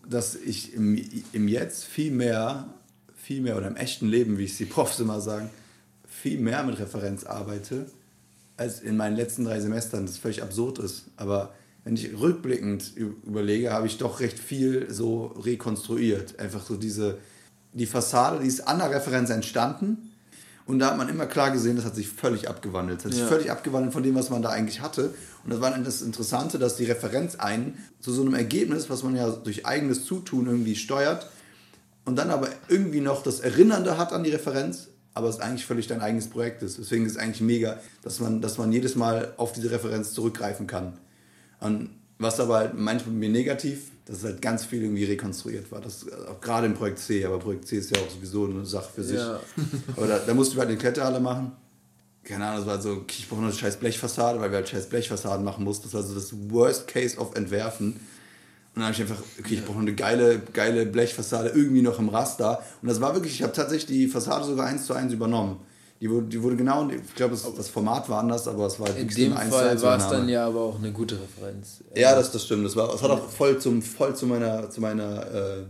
dass 0.08 0.34
ich 0.34 0.74
im, 0.74 1.00
im 1.32 1.48
Jetzt 1.48 1.84
viel 1.84 2.10
mehr, 2.10 2.68
viel 3.16 3.40
mehr, 3.40 3.56
oder 3.56 3.66
im 3.66 3.76
echten 3.76 4.08
Leben, 4.08 4.38
wie 4.38 4.44
es 4.44 4.56
die 4.56 4.64
Profs 4.64 5.00
immer 5.00 5.20
sagen, 5.20 5.50
viel 6.06 6.38
mehr 6.38 6.62
mit 6.62 6.78
Referenz 6.78 7.24
arbeite, 7.24 7.86
als 8.56 8.80
in 8.80 8.96
meinen 8.96 9.16
letzten 9.16 9.44
drei 9.44 9.60
Semestern, 9.60 10.06
das 10.06 10.16
völlig 10.16 10.42
absurd 10.42 10.78
ist. 10.78 11.06
Aber 11.16 11.52
wenn 11.84 11.94
ich 11.94 12.18
rückblickend 12.18 12.96
überlege, 12.96 13.72
habe 13.72 13.86
ich 13.86 13.98
doch 13.98 14.20
recht 14.20 14.38
viel 14.38 14.90
so 14.90 15.26
rekonstruiert. 15.26 16.38
Einfach 16.38 16.64
so 16.64 16.76
diese, 16.76 17.18
die 17.72 17.86
Fassade, 17.86 18.40
die 18.40 18.48
ist 18.48 18.66
an 18.66 18.78
der 18.78 18.90
Referenz 18.90 19.30
entstanden. 19.30 20.05
Und 20.66 20.80
da 20.80 20.88
hat 20.90 20.96
man 20.98 21.08
immer 21.08 21.26
klar 21.26 21.52
gesehen, 21.52 21.76
das 21.76 21.84
hat 21.84 21.94
sich 21.94 22.08
völlig 22.08 22.48
abgewandelt. 22.48 22.98
Das 22.98 23.04
hat 23.06 23.12
sich 23.12 23.22
Ja. 23.22 23.28
völlig 23.28 23.50
abgewandelt 23.52 23.92
von 23.92 24.02
dem, 24.02 24.16
was 24.16 24.30
man 24.30 24.42
da 24.42 24.50
eigentlich 24.50 24.80
hatte. 24.80 25.14
Und 25.44 25.52
das 25.52 25.60
war 25.60 25.70
dann 25.70 25.84
das 25.84 26.02
Interessante, 26.02 26.58
dass 26.58 26.76
die 26.76 26.84
Referenz 26.84 27.36
einen 27.36 27.78
zu 28.00 28.12
so 28.12 28.22
einem 28.22 28.34
Ergebnis, 28.34 28.90
was 28.90 29.04
man 29.04 29.14
ja 29.14 29.30
durch 29.30 29.64
eigenes 29.64 30.04
Zutun 30.04 30.46
irgendwie 30.46 30.74
steuert, 30.74 31.30
und 32.04 32.16
dann 32.16 32.30
aber 32.30 32.48
irgendwie 32.68 33.00
noch 33.00 33.22
das 33.22 33.40
Erinnernde 33.40 33.96
hat 33.98 34.12
an 34.12 34.22
die 34.24 34.30
Referenz, 34.30 34.88
aber 35.14 35.28
es 35.28 35.40
eigentlich 35.40 35.66
völlig 35.66 35.86
dein 35.86 36.00
eigenes 36.00 36.28
Projekt 36.28 36.62
ist. 36.62 36.78
Deswegen 36.78 37.06
ist 37.06 37.12
es 37.12 37.18
eigentlich 37.18 37.40
mega, 37.40 37.78
dass 38.02 38.20
man, 38.20 38.40
dass 38.40 38.58
man 38.58 38.70
jedes 38.72 38.96
Mal 38.96 39.34
auf 39.36 39.52
diese 39.52 39.70
Referenz 39.70 40.12
zurückgreifen 40.12 40.66
kann. 40.66 40.98
Und 41.60 41.90
was 42.18 42.40
aber 42.40 42.56
halt 42.56 42.78
manchmal 42.78 43.14
mir 43.14 43.28
negativ, 43.28 43.90
dass 44.06 44.18
es 44.18 44.24
halt 44.24 44.40
ganz 44.40 44.64
viel 44.64 44.82
irgendwie 44.82 45.04
rekonstruiert 45.04 45.70
war. 45.70 45.80
Das, 45.80 46.06
auch 46.28 46.40
gerade 46.40 46.66
im 46.66 46.74
Projekt 46.74 46.98
C, 46.98 47.24
aber 47.24 47.38
Projekt 47.38 47.66
C 47.66 47.78
ist 47.78 47.94
ja 47.94 48.00
auch 48.00 48.10
sowieso 48.10 48.46
eine 48.46 48.64
Sache 48.64 48.90
für 48.94 49.02
sich. 49.02 49.18
Ja. 49.18 49.40
Aber 49.96 50.06
da, 50.06 50.18
da 50.18 50.32
mussten 50.32 50.54
wir 50.54 50.60
halt 50.60 50.70
eine 50.70 50.78
Kletterhalle 50.78 51.20
machen. 51.20 51.52
Keine 52.22 52.46
Ahnung, 52.46 52.64
das 52.64 52.66
war 52.66 52.80
so, 52.80 52.90
okay, 52.90 53.16
ich 53.18 53.28
brauche 53.28 53.40
noch 53.40 53.48
eine 53.48 53.56
scheiß 53.56 53.76
Blechfassade, 53.76 54.40
weil 54.40 54.50
wir 54.50 54.56
halt 54.56 54.68
scheiß 54.68 54.88
Blechfassaden 54.88 55.44
machen 55.44 55.64
mussten. 55.64 55.84
Das 55.84 55.94
war 55.94 56.02
so 56.02 56.14
das 56.14 56.32
Worst 56.50 56.88
Case 56.88 57.18
of 57.18 57.34
Entwerfen. 57.36 57.92
Und 57.92 58.00
dann 58.74 58.84
habe 58.84 58.94
ich 58.94 59.00
einfach, 59.00 59.22
okay, 59.38 59.54
ich 59.54 59.64
brauche 59.64 59.78
eine 59.78 59.94
geile, 59.94 60.40
geile 60.52 60.86
Blechfassade 60.86 61.50
irgendwie 61.50 61.82
noch 61.82 61.98
im 61.98 62.08
Raster. 62.08 62.62
Und 62.82 62.88
das 62.88 63.00
war 63.00 63.14
wirklich, 63.14 63.34
ich 63.34 63.42
habe 63.42 63.52
tatsächlich 63.52 63.86
die 63.86 64.08
Fassade 64.08 64.44
sogar 64.44 64.66
eins 64.66 64.86
zu 64.86 64.94
eins 64.94 65.12
übernommen. 65.12 65.60
Die 66.00 66.10
wurde, 66.10 66.26
die 66.26 66.42
wurde 66.42 66.56
genau, 66.56 66.88
ich 66.90 67.14
glaube, 67.14 67.32
das, 67.32 67.54
das 67.54 67.68
Format 67.68 68.08
war 68.08 68.20
anders, 68.20 68.46
aber 68.46 68.66
es 68.66 68.78
war 68.78 68.94
In 68.96 69.08
dem 69.08 69.32
eine 69.32 69.40
1 69.40 69.50
zu 69.50 69.56
Fall 69.56 69.68
1 69.70 69.82
war 69.82 69.96
es 69.96 70.08
dann 70.08 70.28
ja 70.28 70.46
aber 70.46 70.60
auch 70.60 70.78
eine 70.78 70.92
gute 70.92 71.18
Referenz. 71.18 71.82
Ja, 71.94 72.14
das, 72.14 72.32
das 72.32 72.44
stimmt. 72.44 72.66
Das, 72.66 72.76
war, 72.76 72.92
das 72.92 73.02
hat 73.02 73.10
auch 73.10 73.28
voll, 73.30 73.58
zum, 73.58 73.80
voll 73.80 74.14
zu 74.14 74.26
meiner, 74.26 74.68
zu 74.68 74.82
meiner 74.82 75.22
äh, 75.32 75.62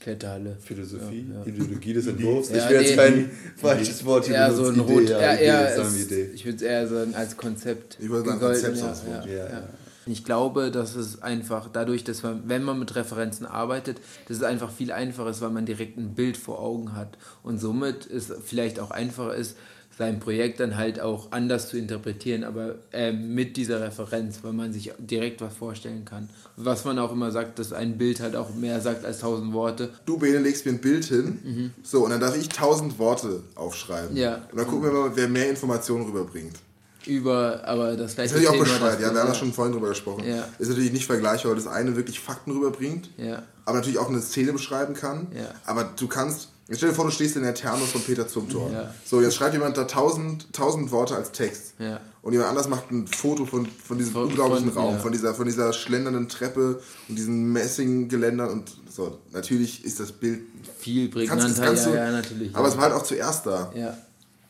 Kletterhalle. 0.00 0.56
Philosophie, 0.60 1.26
Ja, 1.28 1.40
ja. 1.40 1.46
Ideologie 1.46 1.92
des 1.92 2.06
Entwurfs. 2.08 2.50
Ja, 2.50 2.56
ich 2.56 2.70
will 2.70 2.80
jetzt 2.80 2.90
nee. 2.90 2.96
kein 2.96 3.30
falsches 3.56 4.04
Wort 4.04 4.26
hier 4.26 4.34
Eher 4.34 4.52
so 4.52 4.66
ein 4.66 4.72
benutzen. 4.72 4.92
Rot, 4.92 5.02
Idee, 5.02 5.12
ja, 5.12 5.34
eher, 5.34 5.86
Idee, 5.86 6.22
ist, 6.22 6.34
ich 6.34 6.44
würde 6.44 6.56
es 6.56 6.62
eher 6.62 6.88
sagen 6.88 7.14
als 7.14 7.36
Konzept. 7.36 7.98
Ich 8.00 8.08
würde 8.08 8.28
sagen, 8.28 8.40
Konzept 8.40 8.76
ja, 8.76 9.26
ja, 9.26 9.68
Ich 10.10 10.24
glaube, 10.24 10.70
dass 10.70 10.94
es 10.94 11.22
einfach 11.22 11.68
dadurch, 11.72 12.04
dass 12.04 12.22
man, 12.22 12.42
wenn 12.46 12.64
man 12.64 12.78
mit 12.78 12.94
Referenzen 12.94 13.46
arbeitet, 13.46 13.98
dass 14.26 14.38
es 14.38 14.42
einfach 14.42 14.70
viel 14.70 14.92
einfacher 14.92 15.30
ist, 15.30 15.40
weil 15.40 15.50
man 15.50 15.66
direkt 15.66 15.98
ein 15.98 16.14
Bild 16.14 16.36
vor 16.36 16.60
Augen 16.60 16.94
hat 16.94 17.18
und 17.42 17.58
somit 17.58 18.06
es 18.10 18.32
vielleicht 18.44 18.80
auch 18.80 18.90
einfacher 18.90 19.34
ist, 19.34 19.56
sein 19.98 20.20
Projekt 20.20 20.60
dann 20.60 20.76
halt 20.76 21.00
auch 21.00 21.32
anders 21.32 21.68
zu 21.68 21.76
interpretieren, 21.76 22.44
aber 22.44 22.76
äh, 22.92 23.12
mit 23.12 23.56
dieser 23.56 23.80
Referenz, 23.80 24.38
weil 24.42 24.52
man 24.52 24.72
sich 24.72 24.92
direkt 24.98 25.40
was 25.40 25.54
vorstellen 25.54 26.04
kann. 26.04 26.30
Was 26.56 26.84
man 26.84 27.00
auch 27.00 27.10
immer 27.10 27.32
sagt, 27.32 27.58
dass 27.58 27.72
ein 27.72 27.98
Bild 27.98 28.20
halt 28.20 28.36
auch 28.36 28.54
mehr 28.54 28.80
sagt 28.80 29.04
als 29.04 29.18
tausend 29.18 29.52
Worte. 29.52 29.90
Du, 30.06 30.16
Bene, 30.16 30.38
legst 30.38 30.66
mir 30.66 30.72
ein 30.72 30.80
Bild 30.80 31.04
hin. 31.04 31.72
So, 31.82 32.04
und 32.04 32.10
dann 32.10 32.20
darf 32.20 32.36
ich 32.36 32.48
tausend 32.48 32.98
Worte 33.00 33.42
aufschreiben. 33.56 34.16
Ja. 34.16 34.36
Und 34.52 34.58
dann 34.58 34.66
gucken 34.68 34.84
wir 34.84 34.92
mal, 34.92 35.16
wer 35.16 35.28
mehr 35.28 35.50
Informationen 35.50 36.04
rüberbringt. 36.06 36.54
Über, 37.08 37.64
aber 37.64 37.96
das 37.96 38.14
Das 38.14 38.14
gleiche 38.14 38.34
ist 38.36 38.42
natürlich 38.42 38.48
auch 38.60 38.64
bescheuert, 38.64 38.94
das- 38.94 39.02
ja, 39.02 39.14
wir 39.14 39.20
haben 39.20 39.28
da 39.28 39.34
schon 39.34 39.52
vorhin 39.52 39.72
drüber 39.72 39.88
gesprochen. 39.88 40.24
Ja. 40.26 40.44
Ist 40.58 40.68
natürlich 40.68 40.92
nicht 40.92 41.06
vergleichbar, 41.06 41.52
weil 41.52 41.56
das 41.58 41.66
eine 41.66 41.96
wirklich 41.96 42.20
Fakten 42.20 42.50
rüberbringt, 42.52 43.10
Ja. 43.16 43.42
aber 43.64 43.78
natürlich 43.78 43.98
auch 43.98 44.08
eine 44.08 44.20
Szene 44.20 44.52
beschreiben 44.52 44.94
kann. 44.94 45.26
Ja. 45.34 45.46
Aber 45.64 45.84
du 45.96 46.06
kannst, 46.06 46.48
jetzt 46.68 46.78
stell 46.78 46.90
dir 46.90 46.94
vor, 46.94 47.06
du 47.06 47.10
stehst 47.10 47.36
in 47.36 47.42
der 47.42 47.54
Thermos 47.54 47.90
von 47.90 48.02
Peter 48.02 48.28
Zumthor. 48.28 48.70
Ja. 48.70 48.94
So, 49.04 49.20
jetzt 49.22 49.34
schreibt 49.36 49.54
jemand 49.54 49.76
da 49.76 49.84
tausend, 49.84 50.52
tausend 50.52 50.90
Worte 50.90 51.16
als 51.16 51.32
Text. 51.32 51.74
Ja. 51.78 52.00
Und 52.20 52.32
jemand 52.32 52.50
anders 52.50 52.68
macht 52.68 52.90
ein 52.90 53.06
Foto 53.06 53.46
von, 53.46 53.66
von 53.66 53.96
diesem 53.96 54.12
Von- 54.12 54.24
unglaublichen 54.24 54.70
von- 54.72 54.82
Raum, 54.82 54.94
ja. 54.94 55.00
von, 55.00 55.12
dieser, 55.12 55.34
von 55.34 55.46
dieser 55.46 55.72
schlendernden 55.72 56.28
Treppe 56.28 56.80
und 57.08 57.16
diesen 57.16 57.52
Messinggeländern 57.52 58.50
und 58.50 58.70
so. 58.90 59.18
Natürlich 59.32 59.84
ist 59.84 59.98
das 60.00 60.12
Bild. 60.12 60.40
Viel 60.78 61.08
Kannst, 61.08 61.14
prägnanter, 61.14 61.48
das 61.48 61.60
kannst 61.66 61.86
ja, 61.86 61.90
du, 61.92 61.96
ja, 61.96 62.10
natürlich. 62.12 62.54
Aber 62.54 62.64
ja. 62.66 62.70
es 62.72 62.76
war 62.76 62.84
halt 62.84 62.94
auch 62.94 63.02
zuerst 63.04 63.46
da. 63.46 63.72
Ja. 63.74 63.96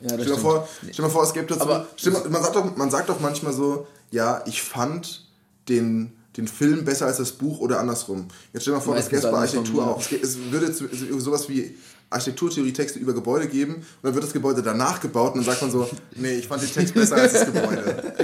Ja, 0.00 0.10
Stell 0.10 0.24
dir, 0.26 0.36
vor, 0.38 0.68
stell 0.80 0.92
dir 0.92 1.02
mal 1.02 1.08
vor, 1.10 1.24
es 1.24 1.32
gibt 1.32 1.50
dazu. 1.50 1.60
Aber- 1.62 1.86
stell 1.96 2.12
mal, 2.12 2.28
man, 2.28 2.42
sagt 2.42 2.54
doch, 2.56 2.76
man 2.76 2.90
sagt 2.90 3.08
doch 3.08 3.20
manchmal 3.20 3.52
so, 3.52 3.86
ja, 4.10 4.42
ich 4.46 4.62
fand 4.62 5.26
den, 5.68 6.12
den 6.36 6.46
Film 6.48 6.84
besser 6.84 7.06
als 7.06 7.16
das 7.16 7.32
Buch 7.32 7.58
oder 7.60 7.80
andersrum. 7.80 8.28
Jetzt 8.52 8.62
stell 8.62 8.72
dir 8.74 8.78
mal 8.78 8.84
vor, 8.84 8.94
das 8.94 9.08
gäbe 9.08 9.22
bei 9.22 9.38
Architektur 9.38 9.86
auch. 9.88 9.98
Es, 10.10 10.38
würde 10.50 10.66
es- 10.66 10.78
sowas 11.24 11.48
wie 11.48 11.76
Architekturtheorie-Texte 12.10 12.98
über 12.98 13.12
Gebäude 13.12 13.46
geben 13.48 13.74
und 13.74 13.84
dann 14.02 14.14
wird 14.14 14.24
das 14.24 14.32
Gebäude 14.32 14.62
danach 14.62 15.00
gebaut 15.00 15.34
und 15.34 15.40
dann 15.40 15.44
sagt 15.44 15.60
man 15.62 15.70
so, 15.70 15.88
nee, 16.16 16.36
ich 16.38 16.48
fand 16.48 16.62
den 16.62 16.72
Text 16.72 16.94
besser 16.94 17.16
als 17.16 17.32
das 17.34 17.46
Gebäude. 17.46 18.14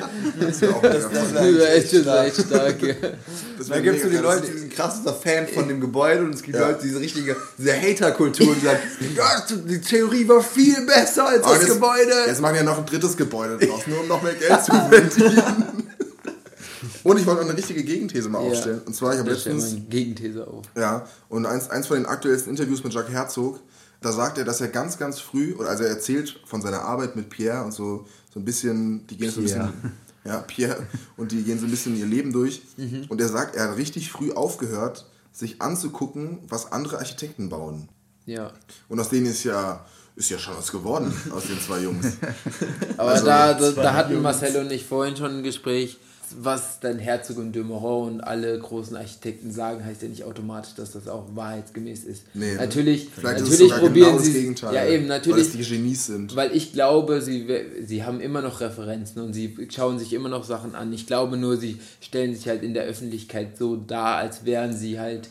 Das 0.41 0.61
wäre 0.63 0.75
auch 0.75 0.83
das 0.83 1.13
wär- 1.13 1.23
Das 1.23 1.93
ist 1.93 1.95
echt, 1.95 1.95
echt 2.39 2.47
stark. 2.49 2.83
Ja. 2.83 2.95
Das 3.59 3.69
Da 3.69 3.75
wär 3.75 3.83
gibt 3.83 3.97
es 3.97 4.03
so 4.05 4.09
die. 4.09 4.17
Leute, 4.17 4.47
die 4.51 4.59
sind 4.59 4.73
krassester 4.73 5.13
Fan 5.15 5.47
von 5.49 5.69
dem 5.69 5.81
Gebäude 5.81 6.23
und 6.25 6.35
es 6.35 6.43
gibt 6.43 6.57
Ja. 6.57 6.69
Leute, 6.69 6.81
diese 6.83 6.99
richtige, 6.99 7.37
diese 7.59 7.75
Hater-Kultur, 7.81 8.55
die 8.55 8.65
sagen, 8.65 8.79
ja, 9.17 9.47
die 9.69 9.81
Theorie 9.81 10.27
war 10.29 10.43
viel 10.43 10.81
besser 10.87 11.29
als 11.29 11.45
Aber 11.45 11.55
das 11.55 11.65
jetzt, 11.65 11.75
Gebäude. 11.75 12.13
Jetzt 12.27 12.41
machen 12.41 12.55
wir 12.55 12.63
noch 12.63 12.79
ein 12.79 12.87
drittes 12.87 13.17
Gebäude 13.17 13.59
draus, 13.67 13.87
nur 13.87 14.01
um 14.01 14.09
noch 14.09 14.23
mehr 14.23 14.35
Geld 14.35 14.65
zu 14.65 14.73
verdienen. 14.91 15.84
Und 17.05 17.19
ich 17.19 17.27
wollte 17.27 17.43
noch 17.43 17.49
eine 17.51 17.57
richtige 17.59 17.85
Gegenthese 17.85 18.29
mal 18.29 18.43
Ja. 18.45 18.51
aufstellen. 18.51 18.81
Und 18.87 18.97
zwar, 18.97 19.13
ich 19.13 19.21
habe 19.21 19.31
letztens... 19.31 19.73
man 19.75 19.89
Gegenthese 19.89 20.47
auf. 20.47 20.65
Ja, 20.77 21.07
und 21.29 21.47
eins, 21.47 21.71
eins 21.71 21.87
von 21.87 21.97
den 21.99 22.07
aktuellsten 22.07 22.51
Interviews 22.51 22.83
mit 22.83 22.93
Jacques 22.93 23.13
Herzog, 23.13 23.61
da 24.01 24.11
sagt 24.13 24.39
er, 24.39 24.45
dass 24.45 24.61
er 24.61 24.69
ganz, 24.69 24.99
ganz 24.99 25.21
früh, 25.21 25.55
oder 25.55 25.69
also 25.69 25.85
er 25.85 25.91
erzählt 25.91 26.41
von 26.47 26.61
seiner 26.61 26.83
Arbeit 26.83 27.15
mit 27.15 27.31
Pierre 27.31 27.63
und 27.65 27.73
so, 27.73 28.07
so 28.33 28.41
ein 28.41 28.45
bisschen, 28.45 29.07
die 29.07 29.17
gehen 29.17 29.31
so 29.31 29.41
ein 29.41 29.47
Pierre. 29.47 29.67
bisschen, 29.73 29.93
ja, 30.25 30.39
Pierre, 30.41 30.87
und 31.17 31.31
die 31.33 31.43
gehen 31.43 31.59
so 31.59 31.67
ein 31.67 31.71
bisschen 31.71 31.97
ihr 31.97 32.07
Leben 32.07 32.33
durch. 32.33 32.63
Mhm. 32.77 33.05
Und 33.09 33.21
er 33.21 33.29
sagt, 33.29 33.55
er 33.57 33.69
hat 33.71 33.77
richtig 33.77 34.11
früh 34.11 34.33
aufgehört, 34.33 35.07
sich 35.33 35.61
anzugucken, 35.63 36.39
was 36.49 36.73
andere 36.73 36.99
Architekten 36.99 37.49
bauen. 37.49 37.89
Ja. 38.27 38.53
Und 38.89 38.99
aus 39.01 39.11
denen 39.11 39.27
ist 39.27 39.45
ja, 39.45 39.85
ist 40.17 40.31
ja 40.31 40.39
schon 40.39 40.57
was 40.57 40.71
geworden, 40.73 41.13
aus 41.35 41.45
den 41.47 41.61
zwei 41.61 41.81
Jungs. 41.81 42.07
Aber 42.97 43.11
Also, 43.11 43.27
da, 43.27 43.53
da, 43.55 43.71
da 43.73 43.95
hatten 43.95 44.13
Jungs. 44.13 44.23
Marcel 44.23 44.57
und 44.65 44.71
ich 44.73 44.87
vorhin 44.87 45.17
schon 45.17 45.39
ein 45.39 45.43
Gespräch, 45.43 45.99
was 46.37 46.81
dann 46.81 46.99
Herzog 46.99 47.39
und 47.39 47.53
de 47.53 47.63
Meuron 47.63 48.15
und 48.15 48.21
alle 48.21 48.59
großen 48.59 48.97
Architekten 48.97 49.51
sagen, 49.51 49.85
heißt 49.85 50.03
ja 50.03 50.09
nicht 50.09 50.25
automatisch, 50.25 50.75
dass 50.75 50.93
das 50.93 51.09
auch 51.09 51.25
wahrheitsgemäß 51.35 52.05
ist. 52.05 52.25
Nee, 52.35 52.55
natürlich 52.55 53.09
Vielleicht 53.15 53.41
ist 53.41 53.45
es 53.45 53.51
natürlich 53.51 53.73
sogar 53.73 53.87
probieren 53.87 54.07
genau 54.07 54.19
das 54.19 54.27
sie 54.27 54.33
Gegenteil. 54.33 54.75
ja 54.75 54.87
eben 54.87 55.03
Weil 55.05 55.19
natürlich 55.19 55.47
es 55.47 55.53
die 55.53 55.63
Genies 55.63 56.07
sind. 56.07 56.37
Weil 56.37 56.57
ich 56.57 56.73
glaube, 56.73 57.21
sie, 57.21 57.47
sie 57.85 58.05
haben 58.05 58.21
immer 58.21 58.43
noch 58.43 58.61
Referenzen 58.61 59.23
und 59.23 59.33
sie 59.33 59.57
schauen 59.71 59.99
sich 59.99 60.13
immer 60.13 60.29
noch 60.29 60.45
Sachen 60.45 60.75
an. 60.75 60.93
Ich 60.93 61.07
glaube 61.07 61.37
nur, 61.37 61.57
sie 61.57 61.79
stellen 62.01 62.35
sich 62.35 62.49
halt 62.49 62.63
in 62.63 62.75
der 62.75 62.85
Öffentlichkeit 62.85 63.57
so 63.59 63.77
dar, 63.77 64.17
als 64.17 64.45
wären 64.45 64.73
sie 64.77 64.99
halt 64.99 65.29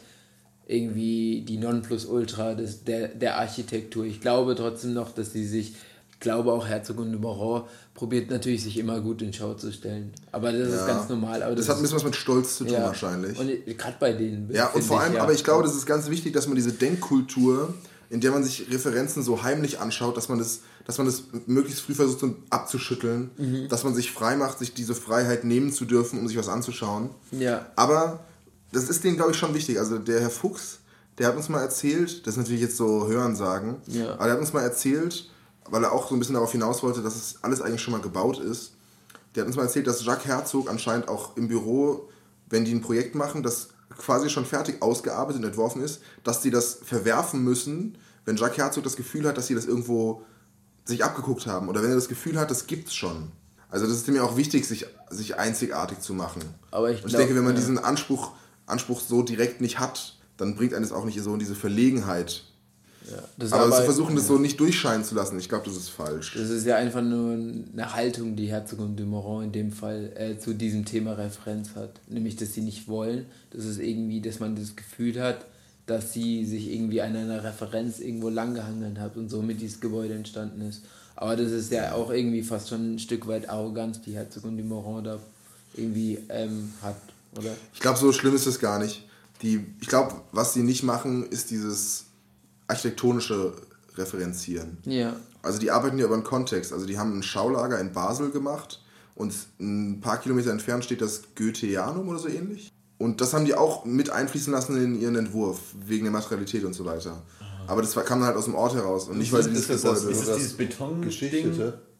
irgendwie 0.65 1.43
die 1.47 1.57
Nonplusultra 1.57 2.55
des, 2.55 2.83
der, 2.83 3.09
der 3.09 3.37
Architektur. 3.37 4.05
Ich 4.05 4.21
glaube 4.21 4.55
trotzdem 4.55 4.93
noch, 4.93 5.11
dass 5.11 5.33
sie 5.33 5.45
sich, 5.45 5.69
ich 5.69 5.75
glaube 6.23 6.51
auch 6.51 6.65
Herzog 6.67 6.97
und 6.97 7.21
Meuron 7.21 7.63
probiert 7.93 8.31
natürlich 8.31 8.63
sich 8.63 8.77
immer 8.79 8.99
gut 9.01 9.21
in 9.21 9.31
Schau 9.31 9.53
zu 9.53 9.71
stellen. 9.71 10.11
Aber 10.31 10.51
das 10.51 10.69
ist 10.69 10.75
Ja. 10.81 10.87
ganz 10.87 11.07
normal. 11.09 11.43
Aber 11.43 11.53
Das 11.55 11.67
das, 11.67 11.75
hat 11.75 11.75
ein 11.81 11.83
ist, 11.85 11.91
bisschen 11.91 11.97
was 11.97 12.03
mit 12.05 12.15
Stolz 12.15 12.55
zu 12.57 12.63
tun 12.63 12.73
ja. 12.73 12.83
wahrscheinlich. 12.85 13.37
Und 13.37 13.77
gerade 13.77 13.97
bei 13.99 14.13
denen. 14.13 14.49
Ja, 14.51 14.67
und 14.69 14.81
vor 14.83 14.99
allem, 15.01 15.13
ja. 15.13 15.21
aber 15.21 15.33
ich 15.33 15.43
glaube, 15.43 15.61
das 15.63 15.75
ist 15.75 15.85
ganz 15.85 16.09
wichtig, 16.09 16.33
dass 16.33 16.47
man 16.47 16.55
diese 16.55 16.71
Denkkultur, 16.71 17.73
in 18.09 18.19
der 18.21 18.31
man 18.31 18.43
sich 18.43 18.67
Referenzen 18.71 19.21
so 19.21 19.43
heimlich 19.43 19.79
anschaut, 19.79 20.17
dass 20.17 20.29
man 20.29 20.39
das, 20.39 20.61
dass 20.85 20.97
man 20.97 21.05
das 21.07 21.23
möglichst 21.45 21.81
früh 21.81 21.93
versucht 21.93 22.23
abzuschütteln, 22.49 23.29
Mhm. 23.37 23.67
dass 23.69 23.83
man 23.83 23.93
sich 23.93 24.11
frei 24.11 24.35
macht, 24.35 24.59
sich 24.59 24.73
diese 24.73 24.95
Freiheit 24.95 25.43
nehmen 25.43 25.71
zu 25.71 25.85
dürfen, 25.85 26.19
um 26.19 26.27
sich 26.27 26.37
was 26.37 26.49
anzuschauen. 26.49 27.09
Ja. 27.31 27.67
Aber 27.75 28.19
das 28.71 28.89
ist 28.89 29.03
denen, 29.03 29.15
glaube 29.17 29.31
ich, 29.31 29.37
schon 29.37 29.53
wichtig. 29.53 29.77
Also 29.79 29.97
der 29.99 30.19
Herr 30.21 30.29
Fuchs, 30.29 30.79
der 31.19 31.27
hat 31.27 31.35
uns 31.37 31.47
mal 31.49 31.61
erzählt, 31.61 32.25
das 32.25 32.33
ist 32.35 32.37
natürlich 32.39 32.61
jetzt 32.61 32.77
so 32.77 33.07
Hörensagen, 33.07 33.75
Ja. 33.87 34.13
aber 34.15 34.23
der 34.25 34.33
hat 34.33 34.39
uns 34.39 34.51
mal 34.53 34.61
erzählt, 34.63 35.29
weil 35.69 35.83
er 35.83 35.91
auch 35.91 36.07
so 36.07 36.15
ein 36.15 36.19
bisschen 36.19 36.35
darauf 36.35 36.51
hinaus 36.51 36.83
wollte, 36.83 37.01
dass 37.01 37.15
es 37.15 37.35
alles 37.41 37.61
eigentlich 37.61 37.81
schon 37.81 37.93
mal 37.93 38.01
gebaut 38.01 38.39
ist. 38.39 38.73
Der 39.35 39.41
hat 39.41 39.47
uns 39.47 39.55
mal 39.55 39.63
erzählt, 39.63 39.87
dass 39.87 40.03
Jacques 40.05 40.25
Herzog 40.25 40.69
anscheinend 40.69 41.07
auch 41.07 41.35
im 41.37 41.47
Büro, 41.47 42.09
wenn 42.49 42.65
die 42.65 42.73
ein 42.73 42.81
Projekt 42.81 43.15
machen, 43.15 43.43
das 43.43 43.69
quasi 43.97 44.29
schon 44.29 44.45
fertig 44.45 44.81
ausgearbeitet 44.81 45.41
und 45.41 45.47
entworfen 45.47 45.81
ist, 45.81 46.01
dass 46.23 46.41
die 46.41 46.51
das 46.51 46.79
verwerfen 46.83 47.43
müssen, 47.43 47.97
wenn 48.25 48.37
Jacques 48.37 48.57
Herzog 48.57 48.83
das 48.83 48.95
Gefühl 48.95 49.27
hat, 49.27 49.37
dass 49.37 49.47
sie 49.47 49.55
das 49.55 49.65
irgendwo 49.65 50.23
sich 50.85 51.03
abgeguckt 51.03 51.47
haben 51.47 51.69
oder 51.69 51.81
wenn 51.81 51.89
er 51.89 51.95
das 51.95 52.09
Gefühl 52.09 52.39
hat, 52.39 52.51
das 52.51 52.67
gibt's 52.67 52.93
schon. 52.93 53.31
Also 53.69 53.87
das 53.87 53.95
ist 53.95 54.07
mir 54.07 54.23
auch 54.23 54.37
wichtig, 54.37 54.67
sich, 54.67 54.85
sich 55.09 55.39
einzigartig 55.39 55.99
zu 55.99 56.13
machen. 56.13 56.41
Aber 56.71 56.91
ich 56.91 56.99
und 56.99 57.05
ich 57.05 57.09
glaub, 57.13 57.21
denke, 57.21 57.35
wenn 57.35 57.43
man 57.43 57.53
ja. 57.53 57.59
diesen 57.59 57.79
Anspruch, 57.79 58.33
Anspruch 58.65 59.01
so 59.01 59.23
direkt 59.23 59.61
nicht 59.61 59.79
hat, 59.79 60.17
dann 60.37 60.55
bringt 60.55 60.73
einen 60.73 60.83
das 60.83 60.91
auch 60.91 61.05
nicht 61.05 61.19
so 61.21 61.33
in 61.33 61.39
diese 61.39 61.55
Verlegenheit. 61.55 62.43
Das 63.37 63.51
aber, 63.51 63.65
aber- 63.65 63.77
sie 63.77 63.83
versuchen 63.83 64.15
das 64.15 64.27
so 64.27 64.37
nicht 64.37 64.59
durchscheinen 64.59 65.03
zu 65.03 65.15
lassen, 65.15 65.37
ich 65.39 65.49
glaube, 65.49 65.65
das 65.65 65.75
ist 65.75 65.89
falsch. 65.89 66.33
Das 66.35 66.49
ist 66.49 66.65
ja 66.65 66.77
einfach 66.77 67.01
nur 67.01 67.33
eine 67.33 67.93
Haltung, 67.93 68.35
die 68.35 68.47
Herzog 68.47 68.79
und 68.79 68.97
Dumoron 68.97 69.45
in 69.45 69.51
dem 69.51 69.71
Fall 69.71 70.11
äh, 70.15 70.37
zu 70.37 70.53
diesem 70.53 70.85
Thema 70.85 71.13
Referenz 71.13 71.69
hat. 71.75 71.99
Nämlich, 72.07 72.35
dass 72.35 72.53
sie 72.53 72.61
nicht 72.61 72.87
wollen. 72.87 73.25
Das 73.51 73.65
ist 73.65 73.79
irgendwie, 73.79 74.21
dass 74.21 74.39
man 74.39 74.55
das 74.55 74.75
Gefühl 74.75 75.21
hat, 75.21 75.45
dass 75.85 76.13
sie 76.13 76.45
sich 76.45 76.71
irgendwie 76.73 77.01
an 77.01 77.15
einer 77.15 77.43
Referenz 77.43 77.99
irgendwo 77.99 78.29
langgehangen 78.29 78.99
hat 78.99 79.17
und 79.17 79.29
somit 79.29 79.59
dieses 79.59 79.81
Gebäude 79.81 80.13
entstanden 80.13 80.61
ist. 80.61 80.83
Aber 81.15 81.35
das 81.35 81.51
ist 81.51 81.71
ja 81.71 81.93
auch 81.93 82.09
irgendwie 82.09 82.41
fast 82.41 82.69
schon 82.69 82.95
ein 82.95 82.99
Stück 82.99 83.27
weit 83.27 83.49
Arroganz, 83.49 84.01
die 84.01 84.13
Herzog 84.15 84.45
und 84.45 84.57
Dumoron 84.57 85.03
da 85.03 85.19
irgendwie 85.75 86.19
ähm, 86.29 86.71
hat, 86.81 86.95
oder? 87.37 87.51
Ich 87.73 87.79
glaube, 87.79 87.99
so 87.99 88.11
schlimm 88.11 88.35
ist 88.35 88.45
es 88.45 88.59
gar 88.59 88.79
nicht. 88.79 89.05
Die, 89.41 89.65
ich 89.81 89.87
glaube, 89.87 90.15
was 90.31 90.53
sie 90.53 90.63
nicht 90.63 90.83
machen, 90.83 91.27
ist 91.29 91.51
dieses 91.51 92.05
architektonische 92.67 93.53
Referenzieren. 93.95 94.77
Ja. 94.85 95.15
Also 95.41 95.59
die 95.59 95.71
arbeiten 95.71 95.97
ja 95.99 96.05
über 96.05 96.15
den 96.15 96.23
Kontext. 96.23 96.73
Also 96.73 96.85
die 96.85 96.97
haben 96.97 97.17
ein 97.19 97.23
Schaulager 97.23 97.79
in 97.79 97.91
Basel 97.93 98.31
gemacht 98.31 98.81
und 99.15 99.33
ein 99.59 99.99
paar 100.01 100.17
Kilometer 100.17 100.51
entfernt 100.51 100.85
steht 100.85 101.01
das 101.01 101.21
Goetheanum 101.35 102.07
oder 102.07 102.19
so 102.19 102.27
ähnlich. 102.29 102.71
Und 102.97 103.19
das 103.21 103.33
haben 103.33 103.45
die 103.45 103.53
auch 103.53 103.85
mit 103.85 104.09
einfließen 104.09 104.53
lassen 104.53 104.77
in 104.81 104.99
ihren 104.99 105.15
Entwurf, 105.15 105.59
wegen 105.85 106.05
der 106.05 106.11
Materialität 106.13 106.63
und 106.63 106.73
so 106.73 106.85
weiter. 106.85 107.21
Aber 107.67 107.81
das 107.81 107.95
war- 107.95 108.03
kam 108.03 108.19
dann 108.19 108.27
halt 108.27 108.37
aus 108.37 108.45
dem 108.45 108.55
Ort 108.55 108.75
heraus 108.75 109.07
und 109.09 109.17
nicht, 109.17 109.31
weil 109.31 109.43
sie 109.43 109.53
das 109.53 109.67
das- 109.67 109.81
Gebäude... 109.81 110.11
Ist 110.11 110.27
das 110.27 110.35
dieses 110.37 110.53
Beton-Ding? 110.53 111.01
Geschichtete. 111.01 111.57
Das 111.57 111.92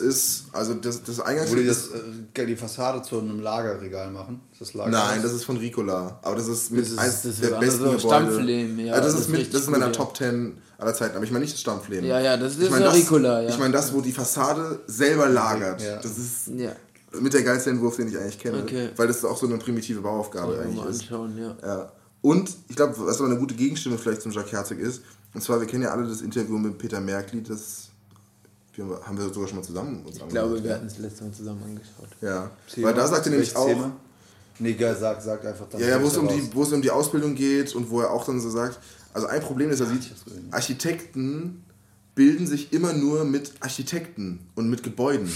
ist, 0.00 0.44
also 0.52 0.74
das, 0.74 1.02
das 1.02 1.20
Eingangs... 1.20 1.50
Wo 1.50 1.54
die 1.54 1.66
das, 1.66 1.88
äh, 2.34 2.46
die 2.46 2.54
Fassade 2.56 3.00
zu 3.02 3.18
einem 3.18 3.40
Lagerregal 3.40 4.10
machen. 4.10 4.40
Ist 4.52 4.60
das 4.60 4.74
Lager? 4.74 4.90
Nein, 4.90 5.22
das 5.22 5.32
ist 5.32 5.44
von 5.44 5.56
Ricola. 5.56 6.18
Aber 6.22 6.36
das 6.36 6.48
ist 6.48 6.70
mit 6.70 6.82
Das 6.84 6.90
ist- 6.92 6.98
eins 6.98 7.14
das 7.22 7.24
ist 7.32 7.42
der 7.42 7.58
besten. 7.58 7.78
Gebäude. 7.84 8.00
Stampflehm, 8.00 8.78
ja, 8.80 8.92
also 8.92 9.04
das, 9.04 9.12
das 9.12 9.20
ist 9.22 9.26
ist 9.28 9.32
mit, 9.32 9.54
das 9.54 9.60
ist 9.62 9.66
in 9.68 9.72
meiner. 9.72 9.90
Top 9.92 10.14
10 10.16 10.58
aller 10.76 10.92
Zeiten. 10.94 11.16
Aber 11.16 11.24
ich 11.24 11.30
meine 11.30 11.42
nicht 11.44 11.54
das 11.54 11.60
Stampflehm. 11.62 12.04
Ja, 12.04 12.20
ja, 12.20 12.36
das 12.36 12.56
ist 12.56 12.62
ich 12.62 12.70
meine 12.70 12.84
ja 12.84 12.90
das, 12.90 13.00
Ricola, 13.00 13.40
ja. 13.42 13.48
Ich 13.48 13.58
meine 13.58 13.72
das, 13.72 13.92
wo 13.94 14.00
die 14.02 14.12
Fassade 14.12 14.80
selber 14.86 15.28
lagert. 15.28 15.80
Ja. 15.82 15.96
Das 15.96 16.18
ist 16.18 16.48
Ja. 16.56 16.72
mit 17.18 17.32
der 17.32 17.42
geilste 17.42 17.70
Entwurf, 17.70 17.96
den 17.96 18.08
ich 18.08 18.18
eigentlich 18.18 18.38
kenne. 18.38 18.62
Okay. 18.62 18.90
Weil 18.96 19.06
das 19.08 19.24
auch 19.24 19.38
so 19.38 19.46
eine 19.46 19.56
primitive 19.56 20.00
Bauaufgabe 20.02 20.52
Mal 20.56 20.60
eigentlich 20.60 20.84
ist. 20.84 21.00
anschauen, 21.02 21.38
ja. 21.38 21.56
Ja. 21.66 21.92
Und 22.22 22.50
ich 22.68 22.76
glaube, 22.76 22.94
was 22.98 23.18
aber 23.18 23.30
eine 23.30 23.38
gute 23.38 23.54
Gegenstimme 23.54 23.96
vielleicht 23.96 24.20
zum 24.20 24.30
Jacques 24.32 24.52
Herzog 24.52 24.78
ist, 24.78 25.00
und 25.32 25.42
zwar, 25.42 25.58
wir 25.58 25.66
kennen 25.66 25.84
ja 25.84 25.90
alle 25.92 26.06
das 26.06 26.20
Interview 26.20 26.58
mit 26.58 26.76
Peter 26.76 27.00
Merkli, 27.00 27.42
das 27.42 27.89
wir, 28.74 29.00
haben 29.04 29.18
wir 29.18 29.28
sogar 29.32 29.48
schon 29.48 29.58
mal 29.58 29.64
zusammen 29.64 30.04
uns 30.04 30.16
Ich 30.16 30.28
glaube, 30.28 30.62
wir 30.62 30.74
hatten 30.74 30.86
es 30.86 30.98
letztes 30.98 31.20
Mal 31.22 31.32
zusammen 31.32 31.62
angeschaut. 31.64 32.08
Ja, 32.20 32.50
Thema? 32.72 32.88
weil 32.88 32.94
da 32.94 33.06
sagt 33.08 33.26
er 33.26 33.30
nämlich 33.30 33.56
auch, 33.56 33.66
Thema? 33.66 33.96
Nee, 34.58 34.74
geil, 34.74 34.96
sag, 34.98 35.22
sag 35.22 35.44
einfach 35.44 35.66
dann. 35.70 35.80
Ja, 35.80 35.88
ja 35.88 36.02
wo, 36.02 36.06
es 36.06 36.16
um 36.16 36.28
die, 36.28 36.54
wo 36.54 36.62
es 36.62 36.72
um 36.72 36.82
die 36.82 36.90
Ausbildung 36.90 37.34
geht 37.34 37.74
und 37.74 37.90
wo 37.90 38.00
er 38.00 38.10
auch 38.10 38.26
dann 38.26 38.40
so 38.40 38.50
sagt, 38.50 38.78
also 39.12 39.26
ein 39.26 39.40
Problem 39.40 39.70
ist, 39.70 39.80
er 39.80 39.86
sieht. 39.86 40.12
Architekten 40.50 41.64
bilden 42.14 42.46
sich 42.46 42.72
immer 42.72 42.92
nur 42.92 43.24
mit 43.24 43.52
Architekten 43.60 44.40
und 44.54 44.68
mit 44.68 44.82
Gebäuden. 44.82 45.30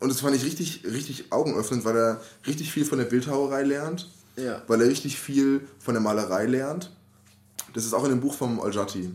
Und 0.00 0.10
das 0.10 0.20
fand 0.20 0.36
ich 0.36 0.44
richtig, 0.44 0.84
richtig 0.84 1.32
augenöffnend, 1.32 1.84
weil 1.84 1.96
er 1.96 2.20
richtig 2.46 2.70
viel 2.70 2.84
von 2.84 2.98
der 2.98 3.06
Bildhauerei 3.06 3.62
lernt, 3.62 4.08
Ja. 4.36 4.62
weil 4.68 4.82
er 4.82 4.88
richtig 4.88 5.18
viel 5.18 5.66
von 5.80 5.94
der 5.94 6.02
Malerei 6.02 6.46
lernt. 6.46 6.92
Das 7.74 7.84
ist 7.84 7.94
auch 7.94 8.04
in 8.04 8.10
dem 8.10 8.20
Buch 8.20 8.34
vom 8.34 8.60
Oljati. 8.60 9.10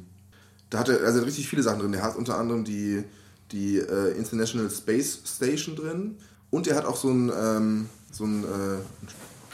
Da 0.73 0.79
hat 0.79 0.89
er, 0.89 1.01
also 1.05 1.19
hat 1.19 1.27
richtig 1.27 1.47
viele 1.47 1.61
Sachen 1.61 1.81
drin. 1.81 1.93
Er 1.93 2.01
hat 2.01 2.15
unter 2.15 2.39
anderem 2.39 2.63
die, 2.63 3.03
die 3.51 3.77
äh, 3.77 4.17
International 4.17 4.71
Space 4.71 5.19
Station 5.23 5.75
drin 5.75 6.17
und 6.49 6.65
er 6.65 6.75
hat 6.75 6.85
auch 6.85 6.95
so 6.95 7.09
ein, 7.09 7.31
ähm, 7.31 7.89
so 8.11 8.23
ein, 8.23 8.43
äh, 8.43 8.77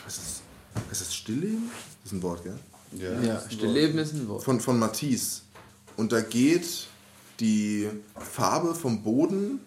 was 0.06 0.18
ist, 0.18 0.42
ist 0.90 1.02
das 1.02 1.14
Stillleben? 1.14 1.70
Das 2.04 2.14
ist 2.14 2.18
ein 2.18 2.24
Wort, 2.24 2.44
gell? 2.46 2.58
Ja, 2.94 3.22
Ja, 3.22 3.36
ist 3.36 3.48
ein 3.48 3.52
Stillleben 3.52 3.98
ist 3.98 4.14
ein 4.14 4.30
Wort. 4.30 4.46
Von, 4.46 4.62
von 4.62 4.80
Matisse. 4.80 5.42
Und 5.98 6.14
da 6.14 6.22
geht 6.22 6.88
die 7.42 7.90
Farbe 8.16 8.74
vom 8.74 9.04
Boden 9.04 9.60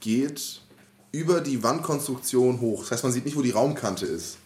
geht 0.00 0.62
über 1.12 1.40
die 1.40 1.62
Wandkonstruktion 1.62 2.60
hoch. 2.60 2.80
Das 2.80 2.90
heißt, 2.90 3.04
man 3.04 3.12
sieht 3.12 3.24
nicht, 3.24 3.36
wo 3.36 3.42
die 3.42 3.52
Raumkante 3.52 4.04
ist. 4.04 4.38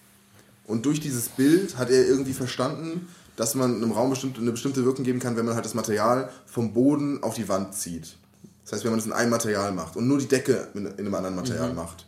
Und 0.67 0.85
durch 0.85 1.01
dieses 1.01 1.31
Bild 1.31 1.79
hat 1.79 1.89
er 1.89 2.07
irgendwie 2.07 2.35
verstanden, 2.35 3.09
dass 3.37 3.55
man 3.55 3.77
einem 3.77 3.93
Raum 3.93 4.11
bestimmt, 4.11 4.39
eine 4.39 4.53
bestimmte 4.53 4.85
Wirkung 4.85 5.05
geben 5.05 5.19
kann, 5.19 5.37
wenn 5.37 5.47
man 5.47 5.55
halt 5.55 5.65
das 5.65 5.75
Material 5.75 6.31
vom 6.47 6.73
Boden 6.73 7.23
auf 7.23 7.35
die 7.35 7.49
Wand 7.49 7.75
zieht. 7.75 8.17
Das 8.65 8.73
heißt, 8.73 8.85
wenn 8.85 8.93
man 8.93 8.99
das 8.99 9.07
in 9.07 9.13
einem 9.13 9.31
Material 9.31 9.73
macht 9.73 9.97
und 9.97 10.07
nur 10.07 10.19
die 10.19 10.29
Decke 10.29 10.69
in, 10.75 10.87
in 10.87 10.99
einem 10.99 11.15
anderen 11.15 11.37
Material 11.37 11.73
macht. 11.73 12.07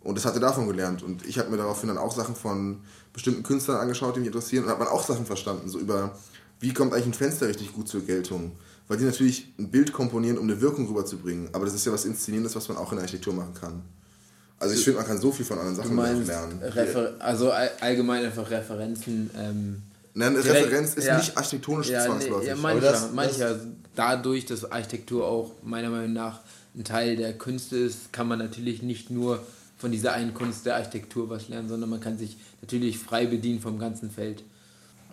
Und 0.00 0.16
das 0.16 0.24
hat 0.24 0.34
er 0.34 0.40
davon 0.40 0.66
gelernt. 0.66 1.02
Und 1.02 1.24
ich 1.26 1.38
habe 1.38 1.50
mir 1.50 1.56
daraufhin 1.56 1.88
dann 1.88 1.98
auch 1.98 2.14
Sachen 2.14 2.34
von 2.34 2.80
bestimmten 3.12 3.42
Künstlern 3.42 3.78
angeschaut, 3.78 4.16
die 4.16 4.20
mich 4.20 4.28
interessieren. 4.28 4.64
Und 4.64 4.70
hat 4.70 4.78
man 4.78 4.88
auch 4.88 5.06
Sachen 5.06 5.26
verstanden, 5.26 5.68
so 5.68 5.78
über, 5.78 6.16
wie 6.60 6.74
kommt 6.74 6.92
eigentlich 6.92 7.06
ein 7.06 7.14
Fenster 7.14 7.46
richtig 7.46 7.72
gut 7.72 7.88
zur 7.88 8.00
Geltung. 8.00 8.52
Weil 8.88 8.96
die 8.96 9.04
natürlich 9.04 9.52
ein 9.58 9.70
Bild 9.70 9.92
komponieren, 9.92 10.38
um 10.38 10.44
eine 10.44 10.60
Wirkung 10.60 10.88
rüberzubringen. 10.88 11.50
Aber 11.52 11.66
das 11.66 11.74
ist 11.74 11.86
ja 11.86 11.92
was 11.92 12.04
Inszenierendes, 12.04 12.56
was 12.56 12.68
man 12.68 12.78
auch 12.78 12.90
in 12.90 12.96
der 12.96 13.04
Architektur 13.04 13.32
machen 13.32 13.54
kann. 13.54 13.82
Also 14.58 14.74
ich 14.74 14.84
finde, 14.84 14.98
man 14.98 15.06
kann 15.06 15.20
so 15.20 15.32
viel 15.32 15.44
von 15.44 15.58
anderen 15.58 15.76
Sachen 15.76 15.94
meinst, 15.94 16.26
lernen. 16.26 16.60
Refer 16.62 17.14
also 17.18 17.50
all, 17.50 17.70
allgemein 17.80 18.24
einfach 18.24 18.48
Referenzen. 18.48 19.30
Ähm, 19.36 19.82
Nein, 20.14 20.34
direkt- 20.34 20.66
Referenz 20.66 20.94
ist 20.94 21.04
ja. 21.06 21.16
nicht 21.18 21.36
architektonisch 21.36 21.88
ja, 21.88 22.04
zwangsläufig. 22.04 22.48
ja, 22.48 22.52
Aber 22.54 22.62
mancher, 22.62 22.80
das- 22.92 23.12
mancher. 23.12 23.60
Dadurch, 23.94 24.46
dass 24.46 24.70
Architektur 24.70 25.26
auch 25.26 25.52
meiner 25.62 25.90
Meinung 25.90 26.12
nach 26.14 26.40
ein 26.74 26.84
Teil 26.84 27.16
der 27.16 27.34
Künste 27.34 27.76
ist, 27.76 28.12
kann 28.12 28.26
man 28.28 28.38
natürlich 28.38 28.82
nicht 28.82 29.10
nur 29.10 29.42
von 29.76 29.90
dieser 29.92 30.12
einen 30.14 30.32
Kunst 30.32 30.64
der 30.64 30.76
Architektur 30.76 31.28
was 31.28 31.48
lernen, 31.48 31.68
sondern 31.68 31.90
man 31.90 32.00
kann 32.00 32.16
sich 32.16 32.36
natürlich 32.62 32.98
frei 32.98 33.26
bedienen 33.26 33.60
vom 33.60 33.78
ganzen 33.78 34.10
Feld. 34.10 34.44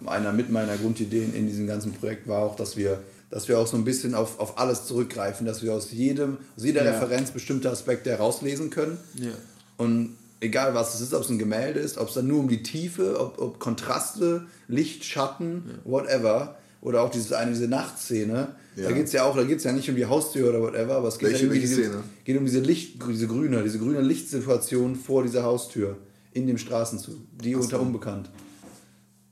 einer 0.06 0.32
mit 0.32 0.50
meiner 0.50 0.78
Grundideen 0.78 1.34
in 1.34 1.48
diesem 1.48 1.68
ganzen 1.68 1.92
Projekt 1.92 2.26
war 2.28 2.42
auch, 2.44 2.56
dass 2.56 2.78
wir, 2.78 3.02
dass 3.30 3.50
wir 3.50 3.60
auch 3.60 3.68
so 3.68 3.76
ein 3.76 3.84
bisschen 3.84 4.16
auf, 4.16 4.40
auf 4.40 4.58
alles 4.58 4.86
zurückgreifen, 4.86 5.46
dass 5.46 5.62
wir 5.62 5.74
aus 5.74 5.92
jedem, 5.92 6.38
aus 6.56 6.64
jeder 6.64 6.86
Ja. 6.86 6.92
Referenz 6.92 7.32
bestimmte 7.32 7.70
Aspekte 7.70 8.10
herauslesen 8.12 8.70
können. 8.70 8.98
Ja. 9.16 9.32
Und 9.76 10.16
egal 10.42 10.74
was 10.74 10.96
es 10.96 11.02
ist, 11.02 11.14
ob 11.14 11.24
es 11.24 11.30
ein 11.30 11.40
Gemälde 11.40 11.80
ist, 11.80 11.98
ob 11.98 12.08
es 12.10 12.14
dann 12.16 12.28
nur 12.28 12.40
um 12.40 12.48
die 12.48 12.64
Tiefe, 12.64 13.20
ob, 13.20 13.40
ob 13.40 13.60
Kontraste, 13.60 14.46
Licht, 14.68 15.04
Schatten, 15.06 15.80
whatever. 15.86 16.56
Oder 16.82 17.02
auch 17.02 17.10
diese, 17.12 17.38
eine, 17.38 17.52
diese 17.52 17.68
Nachtszene. 17.68 18.56
Da 18.78 18.82
Ja. 18.84 18.92
geht 18.92 19.08
es 19.08 19.12
ja 19.12 19.24
auch, 19.26 19.36
da 19.36 19.44
geht 19.44 19.58
es 19.58 19.66
ja 19.66 19.74
nicht 19.74 19.90
um 19.90 19.98
die 19.98 20.06
Haustür 20.06 20.48
oder 20.50 20.62
whatever, 20.62 20.96
aber 20.96 21.10
es 21.10 21.18
geht, 21.18 21.30
Welche- 21.32 21.46
ja 21.48 21.52
welche 21.52 21.68
diese, 21.68 21.92
geht 22.24 22.38
um 22.38 22.46
diese 22.46 22.62
Licht, 22.62 23.02
diese 23.10 23.28
grüne, 23.28 23.62
diese 23.64 23.80
grüne 23.80 24.00
Lichtsituation 24.00 24.96
vor 24.96 25.24
dieser 25.24 25.44
Haustür 25.44 25.98
in 26.32 26.48
dem 26.48 26.58
Straßenzug, 26.58 27.16
die 27.44 27.54
unter 27.56 27.82
unbekannt. 27.82 28.30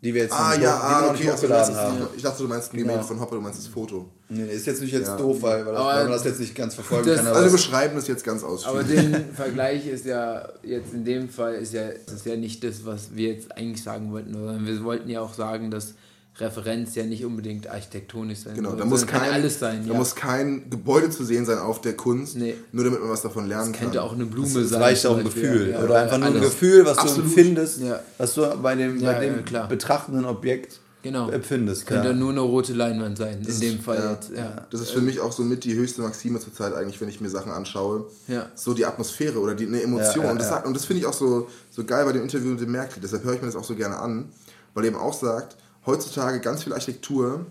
Die 0.03 0.13
wir 0.13 0.23
jetzt 0.23 0.33
Ah, 0.33 0.55
ja, 0.59 0.75
ah, 0.75 1.09
okay. 1.09 1.29
Also 1.29 1.43
hochgeladen 1.43 1.75
haben. 1.75 1.97
ich 2.17 2.21
dachte, 2.21 2.43
du 2.43 2.49
meinst 2.49 2.73
ein 2.73 2.77
Genau. 2.77 2.89
Gemälde 2.89 3.07
von 3.07 3.19
Hopper, 3.21 3.35
du 3.37 3.41
meinst 3.41 3.59
das 3.59 3.67
Foto. 3.67 4.09
Nee, 4.29 4.43
ist 4.51 4.65
jetzt 4.67 4.81
nicht 4.81 4.91
jetzt 4.91 5.07
Ja. 5.07 5.15
doof, 5.15 5.37
weil, 5.41 5.65
weil, 5.65 5.71
das, 5.73 5.81
Aber 5.81 5.89
weil 5.95 6.03
man 6.03 6.11
das 6.13 6.25
jetzt 6.25 6.39
nicht 6.41 6.53
ganz 6.53 6.75
verfolgen 6.75 7.07
das- 7.07 7.17
kann. 7.23 7.27
Also 7.27 7.51
beschreiben 7.51 7.95
das 7.95 8.07
jetzt 8.07 8.25
ganz 8.25 8.43
Aber 8.43 8.53
ausführlich. 8.53 8.89
den 8.99 9.33
Vergleich 9.33 9.87
ist 9.87 10.05
ja 10.05 10.49
jetzt 10.63 10.93
in 10.93 11.05
dem 11.05 11.29
Fall 11.29 11.53
ist 11.55 11.73
ja, 11.73 11.87
das 12.05 12.15
ist 12.15 12.25
ja 12.25 12.35
nicht 12.35 12.61
das, 12.63 12.85
was 12.85 13.15
wir 13.15 13.29
jetzt 13.33 13.55
eigentlich 13.57 13.81
sagen 13.81 14.11
wollten, 14.11 14.33
sondern 14.33 14.65
wir 14.65 14.83
wollten 14.83 15.09
ja 15.09 15.21
auch 15.21 15.33
sagen, 15.33 15.71
dass 15.71 15.93
Referenz 16.39 16.93
ja 16.93 17.03
nicht 17.03 17.25
unbedingt 17.25 17.67
architektonisch 17.67 18.39
sein 18.39 18.53
Genau, 18.53 18.69
soll, 18.71 18.79
da 18.79 18.85
muss 18.85 19.07
kein, 19.07 19.21
kann 19.21 19.29
alles 19.31 19.57
sein. 19.59 19.83
da 19.87 19.93
ja. 19.93 19.97
muss 19.97 20.13
kein 20.13 20.69
Gebäude 20.69 21.09
zu 21.09 21.23
sehen 21.23 21.45
sein 21.45 21.57
auf 21.57 21.81
der 21.81 21.93
Kunst, 21.95 22.35
Nee. 22.35 22.53
nur 22.73 22.83
damit 22.83 22.99
man 22.99 23.09
was 23.09 23.23
davon 23.23 23.47
lernen 23.47 23.71
kann. 23.71 23.83
könnte 23.85 24.03
auch 24.03 24.13
eine 24.13 24.25
Blume 24.25 24.59
Es 24.59 24.69
sein. 24.69 24.81
reicht 24.81 25.05
auch 25.07 25.17
ein 25.17 25.23
Gefühl. 25.23 25.71
ja, 25.71 25.79
oder 25.83 26.01
einfach 26.01 26.19
nur 26.19 26.27
ein. 26.27 26.39
Gefühl, 26.41 26.85
was 26.85 26.99
Absolut. 26.99 27.17
du 27.17 27.21
empfindest, 27.29 27.81
Ja. 27.81 28.01
was 28.19 28.35
du 28.35 28.41
bei 28.61 28.75
dem, 28.75 28.99
Ja, 28.99 29.13
bei 29.13 29.21
dem 29.25 29.35
ja, 29.37 29.41
klar. 29.41 29.67
betrachtenden 29.67 30.25
Objekt 30.25 30.79
Genau. 31.03 31.29
empfindest. 31.29 31.85
Könnte 31.85 32.09
ja. 32.09 32.13
nur 32.13 32.31
eine 32.31 32.41
rote 32.41 32.73
Leinwand 32.73 33.17
sein, 33.17 33.41
in 33.41 33.47
ist- 33.47 33.61
dem 33.61 33.79
Fall 33.79 33.97
ja. 33.97 34.11
jetzt. 34.13 34.31
Ja. 34.31 34.67
Das 34.69 34.81
ist 34.81 34.91
für 34.91 35.01
mich 35.01 35.19
auch 35.19 35.31
so 35.31 35.43
mit 35.43 35.63
die 35.63 35.75
höchste 35.75 36.01
Maxime 36.01 36.39
zurzeit 36.39 36.73
eigentlich, 36.73 36.99
wenn 36.99 37.09
ich 37.09 37.21
mir 37.21 37.29
Sachen 37.29 37.51
anschaue. 37.51 38.05
Ja. 38.27 38.47
So 38.55 38.73
die 38.73 38.85
Atmosphäre 38.85 39.39
oder 39.39 39.55
die, 39.55 39.67
eine 39.67 39.81
Emotion. 39.81 40.17
Ja, 40.17 40.25
ja, 40.25 40.31
und 40.31 40.41
das, 40.41 40.65
und 40.65 40.73
das 40.73 40.85
finde 40.85 41.01
ich 41.01 41.05
auch 41.05 41.13
so, 41.13 41.47
so 41.69 41.83
geil 41.85 42.03
bei 42.05 42.11
dem 42.11 42.23
Interview 42.23 42.49
mit 42.49 42.61
dem 42.61 42.71
Merkel. 42.71 43.01
Deshalb 43.01 43.23
höre 43.23 43.33
ich 43.33 43.41
mir 43.41 43.47
das 43.47 43.55
auch 43.55 43.63
so 43.63 43.75
gerne 43.75 43.97
an, 43.97 44.29
weil 44.73 44.83
er 44.83 44.89
eben 44.89 44.97
auch 44.97 45.13
sagt, 45.13 45.55
heutzutage 45.85 46.39
ganz 46.39 46.63
viel 46.63 46.73
Architektur, 46.73 47.45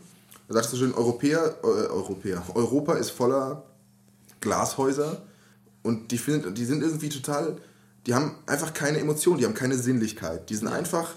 er 0.49 0.55
sagt 0.55 0.69
so 0.69 0.76
schön, 0.76 0.95
Europäer, 0.95 1.57
äh, 1.62 1.67
Europäer, 1.67 2.43
Europa 2.55 2.95
ist 2.95 3.11
voller 3.11 3.65
Glashäuser 4.41 5.23
und 5.83 6.11
die, 6.11 6.19
find, 6.19 6.57
die 6.57 6.65
sind 6.65 6.83
irgendwie 6.83 7.09
total, 7.09 7.57
die 8.07 8.15
haben 8.15 8.37
einfach 8.47 8.75
keine 8.75 8.99
Emotion, 8.99 9.38
die 9.38 9.45
haben 9.45 9.55
keine 9.55 9.76
Sinnlichkeit. 9.76 10.50
Die 10.50 10.55
sind 10.55 10.69
einfach 10.69 11.15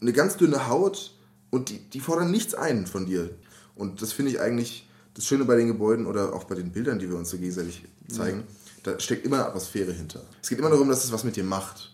eine 0.00 0.12
ganz 0.12 0.36
dünne 0.36 0.68
Haut 0.68 1.15
und 1.56 1.70
die, 1.70 1.78
die 1.78 2.00
fordern 2.00 2.30
nichts 2.30 2.54
ein 2.54 2.86
von 2.86 3.06
dir. 3.06 3.30
Und 3.74 4.00
das 4.02 4.12
finde 4.12 4.30
ich 4.32 4.40
eigentlich, 4.40 4.88
das 5.14 5.24
Schöne 5.26 5.44
bei 5.44 5.56
den 5.56 5.66
Gebäuden 5.66 6.06
oder 6.06 6.32
auch 6.32 6.44
bei 6.44 6.54
den 6.54 6.70
Bildern, 6.72 6.98
die 6.98 7.08
wir 7.08 7.16
uns 7.16 7.30
so 7.30 7.38
gegenseitig 7.38 7.84
zeigen, 8.08 8.44
da 8.82 8.98
steckt 9.00 9.26
immer 9.26 9.36
eine 9.38 9.46
Atmosphäre 9.46 9.92
hinter. 9.92 10.20
Es 10.42 10.48
geht 10.48 10.58
immer 10.58 10.70
darum, 10.70 10.88
dass 10.88 11.04
es 11.04 11.12
was 11.12 11.24
mit 11.24 11.36
dir 11.36 11.44
macht. 11.44 11.92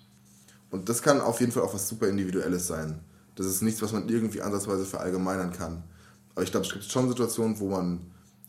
Und 0.71 0.88
das 0.88 1.02
kann 1.02 1.21
auf 1.21 1.40
jeden 1.40 1.52
Fall 1.52 1.62
auch 1.62 1.75
was 1.75 1.88
super 1.88 2.09
Individuelles 2.09 2.66
sein. 2.66 3.00
Das 3.35 3.47
ist 3.47 3.62
nichts, 3.62 3.81
was 3.81 3.92
man 3.92 4.09
irgendwie 4.09 4.42
ansatzweise 4.42 4.85
verallgemeinern 4.85 5.52
kann. 5.52 5.85
Aber 6.35 6.45
ich 6.45 6.50
glaube, 6.50 6.66
es 6.66 6.73
gibt 6.73 6.85
schon 6.85 7.09
Situationen, 7.09 7.59
wo 7.61 7.69
man, 7.69 8.00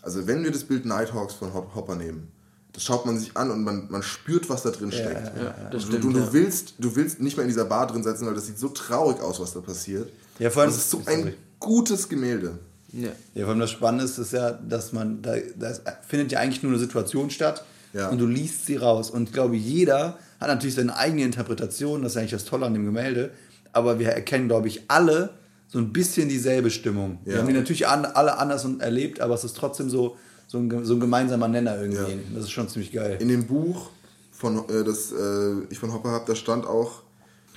also 0.02 0.26
wenn 0.28 0.44
wir 0.44 0.52
das 0.52 0.64
Bild 0.64 0.86
Nighthawks 0.86 1.34
von 1.36 1.54
Hop- 1.54 1.74
Hopper 1.76 1.96
nehmen, 1.96 2.32
das 2.74 2.84
schaut 2.84 3.06
man 3.06 3.18
sich 3.20 3.38
an 3.38 3.52
und 3.52 3.64
man, 3.64 3.88
man 3.90 4.02
spürt, 4.04 4.50
was 4.50 4.64
da 4.64 4.72
drin 4.72 4.92
steckt. 4.92 5.32
ja, 5.38 5.56
das 5.72 5.84
Und 5.86 5.90
stimmt, 5.92 6.04
du, 6.06 6.12
du, 6.12 6.20
ja. 6.20 6.26
du, 6.26 6.34
willst, 6.34 6.74
du 6.80 6.96
willst 6.96 7.20
nicht 7.22 7.38
mehr 7.38 7.44
in 7.46 7.50
dieser 7.50 7.66
Bar 7.66 7.88
drin 7.88 8.04
sitzen, 8.04 8.26
weil 8.26 8.34
das 8.34 8.48
sieht 8.48 8.58
so 8.58 8.70
traurig 8.70 9.22
aus, 9.22 9.40
was 9.40 9.54
da 9.54 9.62
passiert. 9.62 10.10
Ja, 10.40 10.50
vor 10.50 10.64
allem- 10.64 10.72
das 10.72 10.80
ist 10.82 10.90
so 10.90 11.02
ein 11.06 11.20
sorry. 11.20 11.34
gutes 11.60 12.10
Gemälde. 12.10 12.58
Ja. 12.92 13.10
Ja, 13.36 13.44
vor 13.44 13.52
allem 13.52 13.60
das 13.60 13.72
Spannende 13.72 14.06
ist, 14.06 14.18
ist 14.18 14.34
ja, 14.34 14.52
dass 14.52 14.92
man, 14.94 15.22
da, 15.22 15.36
da 15.58 15.74
findet 16.08 16.32
ja 16.32 16.40
eigentlich 16.40 16.64
nur 16.64 16.72
eine 16.72 16.80
Situation 16.80 17.30
statt 17.30 17.64
Ja. 17.94 18.10
und 18.10 18.18
du 18.20 18.26
liest 18.28 18.66
sie 18.66 18.76
raus. 18.76 19.10
Und 19.12 19.30
ich 19.30 19.34
glaube, 19.34 19.56
jeder 19.56 20.18
hat 20.40 20.48
natürlich 20.48 20.76
seine 20.76 20.96
eigene 20.98 21.24
Interpretation, 21.24 22.02
das 22.02 22.14
ist 22.14 22.18
eigentlich 22.18 22.32
das 22.32 22.46
Tolle 22.46 22.66
an 22.66 22.74
dem 22.74 22.86
Gemälde, 22.86 23.32
aber 23.72 24.00
wir 24.00 24.10
erkennen, 24.10 24.48
glaube 24.48 24.68
ich, 24.68 24.82
alle 24.90 25.30
so 25.68 25.80
ein 25.80 25.92
bisschen 25.94 26.30
dieselbe 26.30 26.70
Stimmung. 26.70 27.18
Wir 27.26 27.34
Ja. 27.36 27.40
haben 27.40 27.48
die 27.48 27.54
natürlich 27.54 27.88
alle 27.88 28.38
anders 28.38 28.64
und 28.66 28.82
erlebt, 28.82 29.22
aber 29.22 29.34
es 29.36 29.44
ist 29.44 29.58
trotzdem 29.58 29.90
so, 29.90 30.18
so, 30.54 30.60
ein, 30.60 30.86
so 30.86 30.94
ein 30.94 31.00
gemeinsamer 31.00 31.48
Nenner 31.48 31.82
irgendwie. 31.82 32.14
Ja. 32.14 32.20
Das 32.36 32.44
ist 32.44 32.52
schon 32.52 32.70
ziemlich 32.70 32.92
geil. 32.92 33.18
In 33.20 33.28
dem 33.28 33.48
Buch, 33.48 33.90
von, 34.32 34.70
äh, 34.70 34.84
das 34.84 35.12
äh, 35.12 35.64
ich 35.72 35.80
von 35.80 35.92
Hopper 35.92 36.12
habe, 36.12 36.26
da 36.28 36.36
stand 36.36 36.68
auch, 36.68 37.02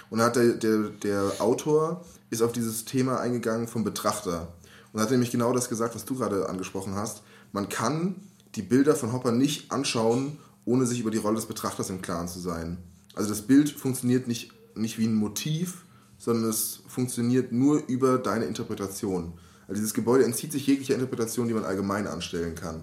und 0.09 0.19
da 0.19 0.26
hat 0.26 0.37
der, 0.37 0.55
der, 0.55 0.79
der 1.03 1.33
Autor 1.41 2.03
ist 2.31 2.41
auf 2.41 2.53
dieses 2.53 2.87
Thema 2.87 3.21
eingegangen 3.21 3.69
vom 3.69 3.85
Betrachter. 3.85 4.49
Und 4.93 5.03
hat 5.03 5.11
nämlich 5.11 5.31
genau 5.31 5.53
das 5.53 5.69
gesagt, 5.69 5.95
was 5.95 6.07
du 6.07 6.17
gerade 6.17 6.49
angesprochen 6.49 6.95
hast. 6.95 7.23
Man 7.53 7.69
kann 7.69 8.15
die 8.55 8.62
Bilder 8.62 8.97
von 8.97 9.12
Hopper 9.12 9.31
nicht 9.31 9.71
anschauen, 9.71 10.38
ohne 10.65 10.87
sich 10.87 11.00
über 11.00 11.11
die 11.11 11.19
Rolle 11.19 11.37
des 11.37 11.45
Betrachters 11.45 11.91
im 11.91 12.00
Klaren 12.00 12.29
zu 12.29 12.41
sein. 12.41 12.79
Also 13.15 13.29
das 13.29 13.43
Bild 13.43 13.69
funktioniert 13.69 14.26
nicht, 14.26 14.53
nicht 14.75 14.97
wie 14.97 15.07
ein 15.07 15.15
Motiv, 15.15 15.85
sondern 16.17 16.49
es 16.49 16.81
funktioniert 16.88 17.53
nur 17.53 17.83
über 17.88 18.17
deine 18.17 18.47
Interpretation. 18.47 19.35
Also 19.69 19.81
dieses 19.81 19.95
Gebäude 19.95 20.25
entzieht 20.25 20.53
sich 20.53 20.67
jeglicher 20.67 20.95
Interpretation, 20.95 21.49
die 21.49 21.55
man 21.55 21.65
allgemein 21.65 22.07
anstellen 22.07 22.55
kann. 22.55 22.83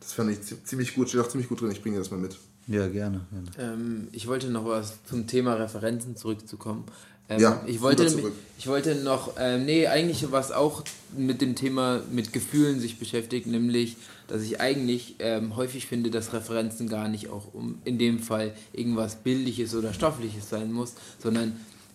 Das 0.00 0.12
fand 0.12 0.30
ich 0.32 0.42
zi- 0.42 0.62
ziemlich 0.64 0.94
gut, 0.94 1.08
steht 1.08 1.20
auch 1.20 1.28
ziemlich 1.28 1.48
gut 1.48 1.60
drin, 1.60 1.70
ich 1.70 1.80
bringe 1.80 1.96
dir 1.96 2.00
das 2.00 2.10
mal 2.10 2.18
mit. 2.18 2.36
Ja, 2.66 2.88
gerne. 2.88 3.20
gerne. 3.56 3.72
Ähm, 3.74 4.08
ich 4.12 4.26
wollte 4.26 4.48
noch 4.48 4.64
was 4.64 4.94
zum 5.08 5.26
Thema 5.26 5.54
Referenzen 5.54 6.16
zurückzukommen. 6.16 6.84
Ähm, 7.28 7.40
Ja, 7.40 7.62
ich 7.66 7.80
wollte, 7.80 8.02
nämlich- 8.04 8.20
zurück. 8.20 8.34
ich 8.58 8.66
wollte 8.66 8.96
noch, 8.96 9.34
ähm, 9.38 9.64
nee, 9.64 9.86
eigentlich 9.86 10.30
was 10.32 10.50
auch 10.50 10.82
mit 11.16 11.40
dem 11.40 11.54
Thema 11.54 12.02
mit 12.10 12.32
Gefühlen 12.32 12.80
sich 12.80 12.98
beschäftigt, 12.98 13.46
nämlich, 13.46 13.96
dass 14.26 14.42
ich 14.42 14.60
eigentlich 14.60 15.16
ähm, 15.20 15.54
häufig 15.54 15.86
finde, 15.86 16.10
dass 16.10 16.32
Referenzen 16.32 16.88
gar 16.88 17.08
nicht 17.08 17.28
auch 17.30 17.54
um 17.54 17.78
in 17.84 17.98
dem 17.98 18.18
Fall 18.18 18.54
irgendwas 18.72 19.16
Bildliches 19.16 19.74
oder 19.74 19.92
Stoffliches 19.92 20.48
sein 20.48 20.72
muss, 20.72 20.94
sondern 21.22 21.52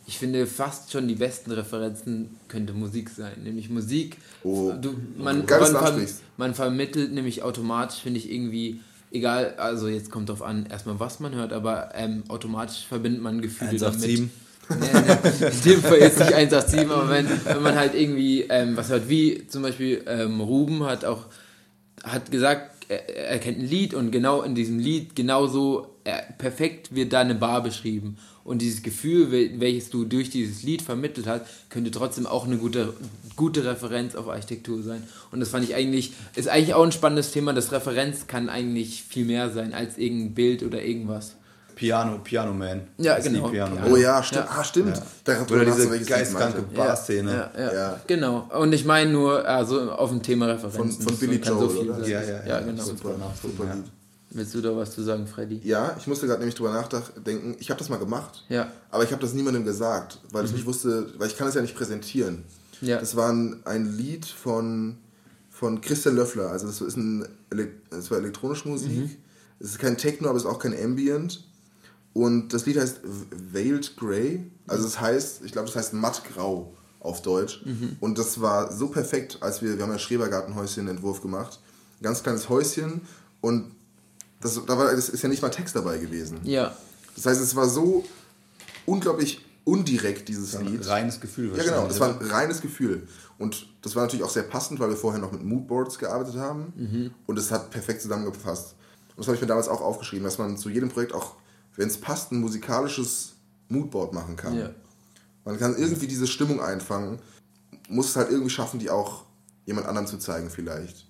ich 0.08 0.18
finde 0.18 0.48
fast 0.48 0.92
schon 0.92 1.08
die 1.08 1.16
besten 1.16 1.52
Referenzen 1.52 2.38
könnte 2.48 2.72
Musik 2.74 3.10
sein. 3.10 3.34
Nämlich 3.44 3.70
Musik, 3.70 4.18
Oh. 4.44 4.72
du, 4.72 4.96
man, 5.18 5.46
man, 5.46 5.76
ansprichst. 5.76 6.22
man 6.38 6.54
vermittelt 6.56 7.12
nämlich 7.12 7.44
automatisch, 7.44 8.00
finde 8.00 8.20
ich 8.20 8.32
irgendwie, 8.32 8.80
egal, 9.12 9.56
also 9.58 9.90
jetzt 9.90 10.10
kommt 10.10 10.30
drauf 10.30 10.42
an, 10.42 10.66
erstmal 10.68 11.00
was 11.02 11.20
man 11.20 11.36
hört, 11.36 11.52
aber 11.52 11.90
ähm, 11.94 12.24
automatisch 12.30 12.86
verbindet 12.88 13.22
man 13.22 13.42
Gefühle 13.42 13.72
187. 13.72 14.18
damit. 14.18 14.30
Nee, 14.70 14.76
nee, 14.82 15.48
in 15.48 15.62
dem 15.64 15.82
Fall 15.82 16.00
jetzt 16.00 16.20
nicht 16.20 16.34
187, 16.34 16.90
aber 16.92 17.10
wenn, 17.10 17.26
wenn 17.46 17.64
man 17.64 17.76
halt 17.76 17.96
irgendwie 17.96 18.42
ähm, 18.50 18.76
was 18.76 18.90
hört, 18.90 19.08
wie 19.08 19.48
zum 19.48 19.62
Beispiel 19.62 20.04
ähm, 20.08 20.42
Ruben 20.42 20.84
hat 20.84 21.06
auch 21.06 21.28
hat 22.04 22.32
gesagt, 22.32 22.84
er, 22.90 23.08
er 23.30 23.40
kennt 23.40 23.60
ein 23.60 23.66
Lied 23.66 23.94
und 23.94 24.12
genau 24.12 24.42
in 24.42 24.56
diesem 24.56 24.78
Lied 24.78 25.16
genauso 25.16 25.97
perfekt 26.38 26.94
wird 26.96 27.14
da 27.14 27.20
eine 27.22 27.36
Bar 27.36 27.64
beschrieben. 27.64 28.18
Und 28.44 28.62
dieses 28.62 28.82
Gefühl, 28.82 29.28
wel- 29.32 29.60
welches 29.60 29.90
du 29.90 30.06
durch 30.06 30.30
dieses 30.30 30.64
Lied 30.64 30.82
vermittelt 30.82 31.28
hast, 31.28 31.42
könnte 31.70 31.92
trotzdem 31.92 32.26
auch 32.26 32.46
eine 32.46 32.58
gute, 32.58 32.94
gute 33.36 33.66
Referenz 33.66 34.16
auf 34.16 34.30
Architektur 34.30 34.82
sein. 34.84 35.04
Und 35.32 35.42
das 35.42 35.50
fand 35.50 35.66
ich 35.66 35.76
eigentlich, 35.76 36.14
ist 36.36 36.48
eigentlich 36.48 36.74
auch 36.74 36.84
ein 36.86 36.94
spannendes 36.94 37.32
Thema. 37.32 37.52
Das 37.54 37.72
Referenz 37.74 38.28
kann 38.28 38.48
eigentlich 38.50 39.04
viel 39.04 39.26
mehr 39.26 39.50
sein 39.50 39.74
als 39.74 39.98
irgendein 39.98 40.34
Bild 40.34 40.64
oder 40.64 40.82
irgendwas. 40.82 41.36
Piano, 41.76 42.18
Piano 42.24 42.54
Man. 42.54 42.88
Ja, 42.98 43.18
Das 43.18 43.26
genau. 43.26 43.50
Piano 43.50 43.76
Ja. 43.76 43.82
Man. 43.82 43.92
Oh 43.92 43.98
ja, 43.98 44.24
stimmt. 44.24 44.46
Ja. 44.46 44.58
Ah, 44.58 44.64
stimmt. 44.64 45.02
Da 45.26 45.42
Oder 45.44 45.66
diese 45.66 46.00
geistkranke. 46.00 46.64
Bar-Szene. 46.74 47.32
Ja, 47.56 47.62
ja, 47.62 47.74
Ja. 47.74 48.00
genau. 48.08 48.50
Und 48.58 48.74
ich 48.74 48.84
meine 48.86 49.12
nur, 49.12 49.48
also 49.48 49.92
auf 49.92 50.10
dem 50.10 50.24
Thema 50.24 50.48
Referenzen. 50.48 51.04
Von- 51.04 51.14
von 51.16 51.18
Billy 51.18 51.36
Joel, 51.40 51.60
so 51.60 51.70
viel 51.70 51.90
oder? 51.92 52.00
sein. 52.00 52.10
Ja, 52.10 52.22
ja, 52.24 52.30
ja, 52.30 52.48
ja. 52.48 52.60
genau. 52.62 52.82
Super. 52.84 53.16
Super 53.42 53.66
Ja. 53.66 53.74
Lied. 53.76 53.84
Willst 54.30 54.54
du 54.54 54.62
da 54.62 54.76
was 54.76 54.92
zu 54.92 55.02
sagen, 55.04 55.26
Freddy? 55.26 55.62
Ja, 55.64 55.96
ich 55.98 56.06
musste 56.08 56.28
gerade 56.28 56.40
nämlich 56.40 56.56
drüber 56.56 56.74
nachdenken. 56.74 57.56
Ich 57.60 57.70
habe 57.70 57.80
das 57.80 57.90
mal 57.90 57.98
gemacht. 57.98 58.44
Ja. 58.50 58.72
Aber 58.92 59.04
ich 59.04 59.12
habe 59.12 59.22
das 59.22 59.34
niemandem 59.34 59.64
gesagt, 59.64 60.20
weil 60.32 60.46
ich 60.46 60.52
nicht 60.52 60.66
wusste, 60.66 61.14
weil 61.18 61.28
ich 61.28 61.38
kann 61.38 61.48
es 61.48 61.56
ja 61.56 61.62
nicht 61.62 61.76
präsentieren. 61.76 62.44
Ja. 62.82 63.00
Das 63.00 63.16
war 63.16 63.32
ein, 63.32 63.62
ein 63.66 63.86
Lied 63.98 64.26
von, 64.26 64.98
von 65.50 65.80
Christian 65.82 66.16
Löffler. 66.16 66.50
Also 66.50 66.68
das 66.68 66.82
ist 66.82 66.98
ein 66.98 67.26
das 67.90 68.12
war 68.12 68.18
elektronische 68.18 68.68
Musik. 68.68 69.18
Es 69.60 69.70
ist 69.72 69.80
kein 69.80 69.98
Techno, 69.98 70.30
aber 70.30 70.38
es 70.38 70.44
ist 70.44 70.50
auch 70.50 70.60
kein 70.60 70.78
Ambient. 70.78 71.44
Und 72.14 72.54
das 72.54 72.66
Lied 72.66 72.78
heißt 72.78 73.00
Veiled 73.54 73.96
Grey. 73.96 74.52
Also 74.68 74.84
das 74.84 75.00
heißt, 75.00 75.42
ich 75.46 75.54
glaube, 75.54 75.68
das 75.68 75.76
heißt 75.76 75.94
mattgrau 75.94 76.74
auf 77.00 77.22
Deutsch. 77.22 77.64
Und 78.02 78.18
das 78.18 78.42
war 78.42 78.72
so 78.74 78.90
perfekt, 78.90 79.38
als 79.40 79.62
wir, 79.62 79.78
wir 79.78 79.84
haben 79.84 79.92
ja 79.92 80.00
Schrebergartenhäuschen-Entwurf 80.00 81.22
gemacht. 81.22 81.60
Ein 82.00 82.04
ganz 82.04 82.24
kleines 82.24 82.50
Häuschen. 82.50 83.02
Und 83.40 83.72
das, 84.42 84.60
da 84.66 84.78
war, 84.78 84.94
das 84.94 85.10
ist 85.10 85.22
ja 85.22 85.30
nicht 85.30 85.42
mal 85.42 85.50
Text 85.50 85.76
dabei 85.76 85.98
gewesen. 85.98 86.40
Ja. 86.44 86.76
Das 87.16 87.26
heißt, 87.26 87.42
es 87.42 87.56
war 87.56 87.68
so 87.68 88.06
unglaublich 88.86 89.44
undirekt, 89.64 90.30
dieses 90.30 90.56
Ein 90.56 90.68
Lied. 90.68 90.88
reines 90.88 91.20
Gefühl 91.20 91.52
Ja, 91.58 91.64
genau. 91.64 91.88
Das 91.88 92.00
war 92.00 92.10
ein 92.10 92.28
reines 92.28 92.62
Gefühl. 92.62 93.08
Und 93.38 93.68
das 93.82 93.96
war 93.96 94.04
natürlich 94.04 94.24
auch 94.24 94.30
sehr 94.30 94.44
passend, 94.44 94.80
weil 94.80 94.90
wir 94.90 94.96
vorher 94.96 95.20
noch 95.20 95.32
mit 95.32 95.44
Moodboards 95.44 96.00
gearbeitet 96.00 96.38
haben. 96.38 97.14
Und 97.26 97.38
es 97.38 97.52
hat 97.52 97.70
perfekt 97.72 98.02
zusammengepasst. 98.02 98.76
Und 99.10 99.20
das 99.20 99.28
habe 99.28 99.36
ich 99.36 99.42
mir 99.42 99.48
damals 99.48 99.68
auch 99.68 99.82
aufgeschrieben, 99.82 100.24
dass 100.24 100.38
man 100.38 100.58
zu 100.58 100.70
jedem 100.70 100.90
Projekt 100.90 101.14
auch, 101.14 101.36
wenn 101.76 101.88
es 101.88 101.98
passt, 101.98 102.32
ein 102.32 102.40
musikalisches 102.40 103.34
Moodboard 103.68 104.14
machen 104.14 104.36
kann. 104.36 104.58
Ja. 104.58 104.70
Man 105.44 105.58
kann 105.58 105.76
irgendwie 105.76 106.08
diese 106.08 106.28
Stimmung 106.28 106.62
einfangen, 106.62 107.20
muss 107.90 108.10
es 108.10 108.16
halt 108.16 108.30
irgendwie 108.30 108.50
schaffen, 108.50 108.80
die 108.80 108.90
auch 108.90 109.26
jemand 109.66 109.88
anderem 109.88 110.08
zu 110.08 110.18
zeigen 110.18 110.50
vielleicht. 110.50 111.07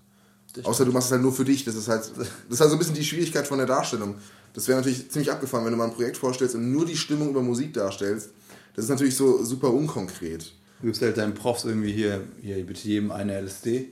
Außer 0.64 0.86
du 0.86 0.92
machst 0.92 1.08
es 1.08 1.12
halt 1.12 1.22
nur 1.22 1.34
für 1.34 1.46
dich. 1.46 1.66
Das 1.66 1.76
ist 1.76 1.88
halt, 1.88 2.12
das 2.18 2.28
ist 2.50 2.60
halt 2.60 2.70
so 2.70 2.76
ein 2.76 2.80
bisschen 2.80 2.96
die 2.96 3.04
Schwierigkeit 3.04 3.48
von 3.48 3.58
der 3.58 3.68
Darstellung. 3.68 4.16
Das 4.54 4.68
wäre 4.68 4.80
natürlich 4.80 5.10
ziemlich 5.12 5.32
abgefahren, 5.32 5.66
wenn 5.66 5.72
du 5.72 5.78
mal 5.78 5.86
ein 5.86 5.94
Projekt 5.94 6.18
vorstellst 6.18 6.56
und 6.56 6.72
nur 6.72 6.86
die 6.86 6.98
Stimmung 6.98 7.30
über 7.30 7.42
Musik 7.42 7.74
darstellst. 7.74 8.30
Das 8.76 8.86
ist 8.86 8.90
natürlich 8.90 9.16
so 9.16 9.44
super 9.44 9.74
unkonkret. 9.74 10.52
Du 10.82 10.88
gibst 10.88 11.02
halt 11.02 11.18
deinen 11.18 11.34
Profs 11.34 11.66
irgendwie 11.66 11.92
hier, 11.92 12.22
hier 12.42 12.64
bitte 12.66 12.88
jedem 12.88 13.12
eine 13.12 13.40
LSD. 13.42 13.90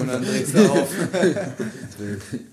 Und 0.00 0.08
dann 0.08 0.22
drehst 0.22 0.54
du 0.54 0.58
auf. 0.70 0.88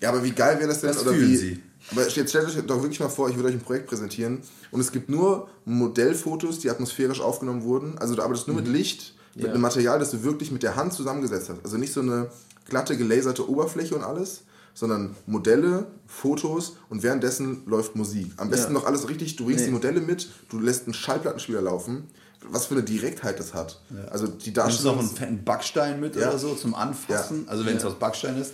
Ja, 0.02 0.10
aber 0.10 0.24
wie 0.24 0.32
geil 0.32 0.58
wäre 0.58 0.68
das 0.68 0.82
denn? 0.82 0.90
Das 0.90 1.02
oder 1.02 1.14
fühlen 1.14 1.32
wie, 1.32 1.38
sie. 1.38 1.60
Aber 1.92 2.08
jetzt 2.08 2.30
stellt 2.30 2.46
euch 2.46 2.56
doch 2.66 2.82
wirklich 2.82 3.00
mal 3.00 3.10
vor, 3.10 3.30
ich 3.30 3.36
würde 3.36 3.50
euch 3.50 3.56
ein 3.56 3.62
Projekt 3.62 3.88
präsentieren 3.88 4.40
und 4.72 4.82
es 4.82 4.92
gibt 4.92 5.10
nur 5.10 5.50
Modellfotos, 5.66 6.60
die 6.60 6.70
atmosphärisch 6.70 7.22
aufgenommen 7.22 7.64
wurden. 7.64 7.98
Also 7.98 8.16
du 8.16 8.22
arbeitest 8.22 8.48
nur 8.48 8.58
mit 8.58 8.68
Licht, 8.68 9.14
mit 9.38 9.46
Ja. 9.46 9.52
einem 9.54 9.62
Material, 9.62 10.00
das 10.00 10.12
du 10.12 10.24
wirklich 10.24 10.52
mit 10.52 10.64
der 10.64 10.76
Hand 10.76 10.94
zusammengesetzt 10.94 11.50
hast. 11.50 11.60
Also 11.64 11.78
nicht 11.78 11.94
so 11.94 12.02
eine 12.02 12.28
glatte, 12.66 12.98
gelaserte 12.98 13.50
Oberfläche 13.50 13.96
und 13.96 14.04
alles, 14.04 14.42
sondern 14.74 15.16
Modelle, 15.26 15.88
Fotos 16.06 16.76
und 16.90 17.02
währenddessen 17.04 17.64
läuft 17.66 17.96
Musik. 17.96 18.32
Am 18.38 18.50
besten 18.50 18.74
Ja. 18.74 18.80
noch 18.80 18.86
alles 18.86 19.08
richtig, 19.10 19.36
du 19.38 19.46
bringst 19.46 19.62
Nee. 19.62 19.68
die 19.68 19.74
Modelle 19.74 20.02
mit, 20.02 20.28
du 20.50 20.60
lässt 20.60 20.86
einen 20.86 20.94
Schallplattenspieler 20.94 21.62
laufen. 21.62 22.04
Was 22.50 22.68
für 22.68 22.76
eine 22.76 22.84
Direktheit 22.84 23.40
das 23.40 23.54
hat. 23.56 23.82
Also 24.12 24.28
die 24.28 24.32
Nimmst 24.32 24.48
du 24.48 24.52
Darstellung. 24.52 24.96
noch 24.96 25.02
einen 25.02 25.10
fetten 25.12 25.44
Backstein 25.44 26.00
mit 26.00 26.16
Ja. 26.16 26.30
oder 26.30 26.38
so 26.38 26.54
zum 26.54 26.76
Anfassen? 26.76 27.44
Ja. 27.46 27.52
Also 27.52 27.66
wenn 27.66 27.78
es 27.78 27.84
aus 27.86 27.96
Backstein 27.96 28.38
ist. 28.40 28.54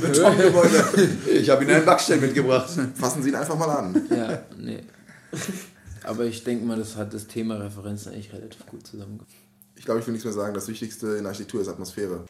Betongebäude. 0.00 0.84
Ich 1.32 1.48
habe 1.50 1.64
Ihnen 1.64 1.74
einen 1.76 1.84
Backstein 1.86 2.20
mitgebracht. 2.20 2.70
Fassen 2.94 3.22
Sie 3.22 3.30
ihn 3.30 3.34
einfach 3.34 3.56
mal 3.58 3.70
an. 3.70 4.00
Ja, 4.10 4.42
nee. 4.58 4.80
Aber 6.04 6.24
ich 6.24 6.44
denke 6.44 6.64
mal, 6.66 6.78
das 6.78 6.96
hat 6.96 7.12
das 7.14 7.26
Thema 7.26 7.56
Referenzen 7.56 8.12
eigentlich 8.12 8.32
relativ 8.32 8.66
gut 8.66 8.86
zusammengefasst. 8.86 9.36
Ich 9.80 9.86
glaube, 9.86 10.00
ich 10.00 10.06
will 10.06 10.12
nichts 10.12 10.26
mehr 10.26 10.34
sagen. 10.34 10.52
Das 10.52 10.68
Wichtigste 10.68 11.16
in 11.16 11.24
Architektur 11.24 11.62
ist 11.62 11.68
Atmosphäre. 11.68 12.26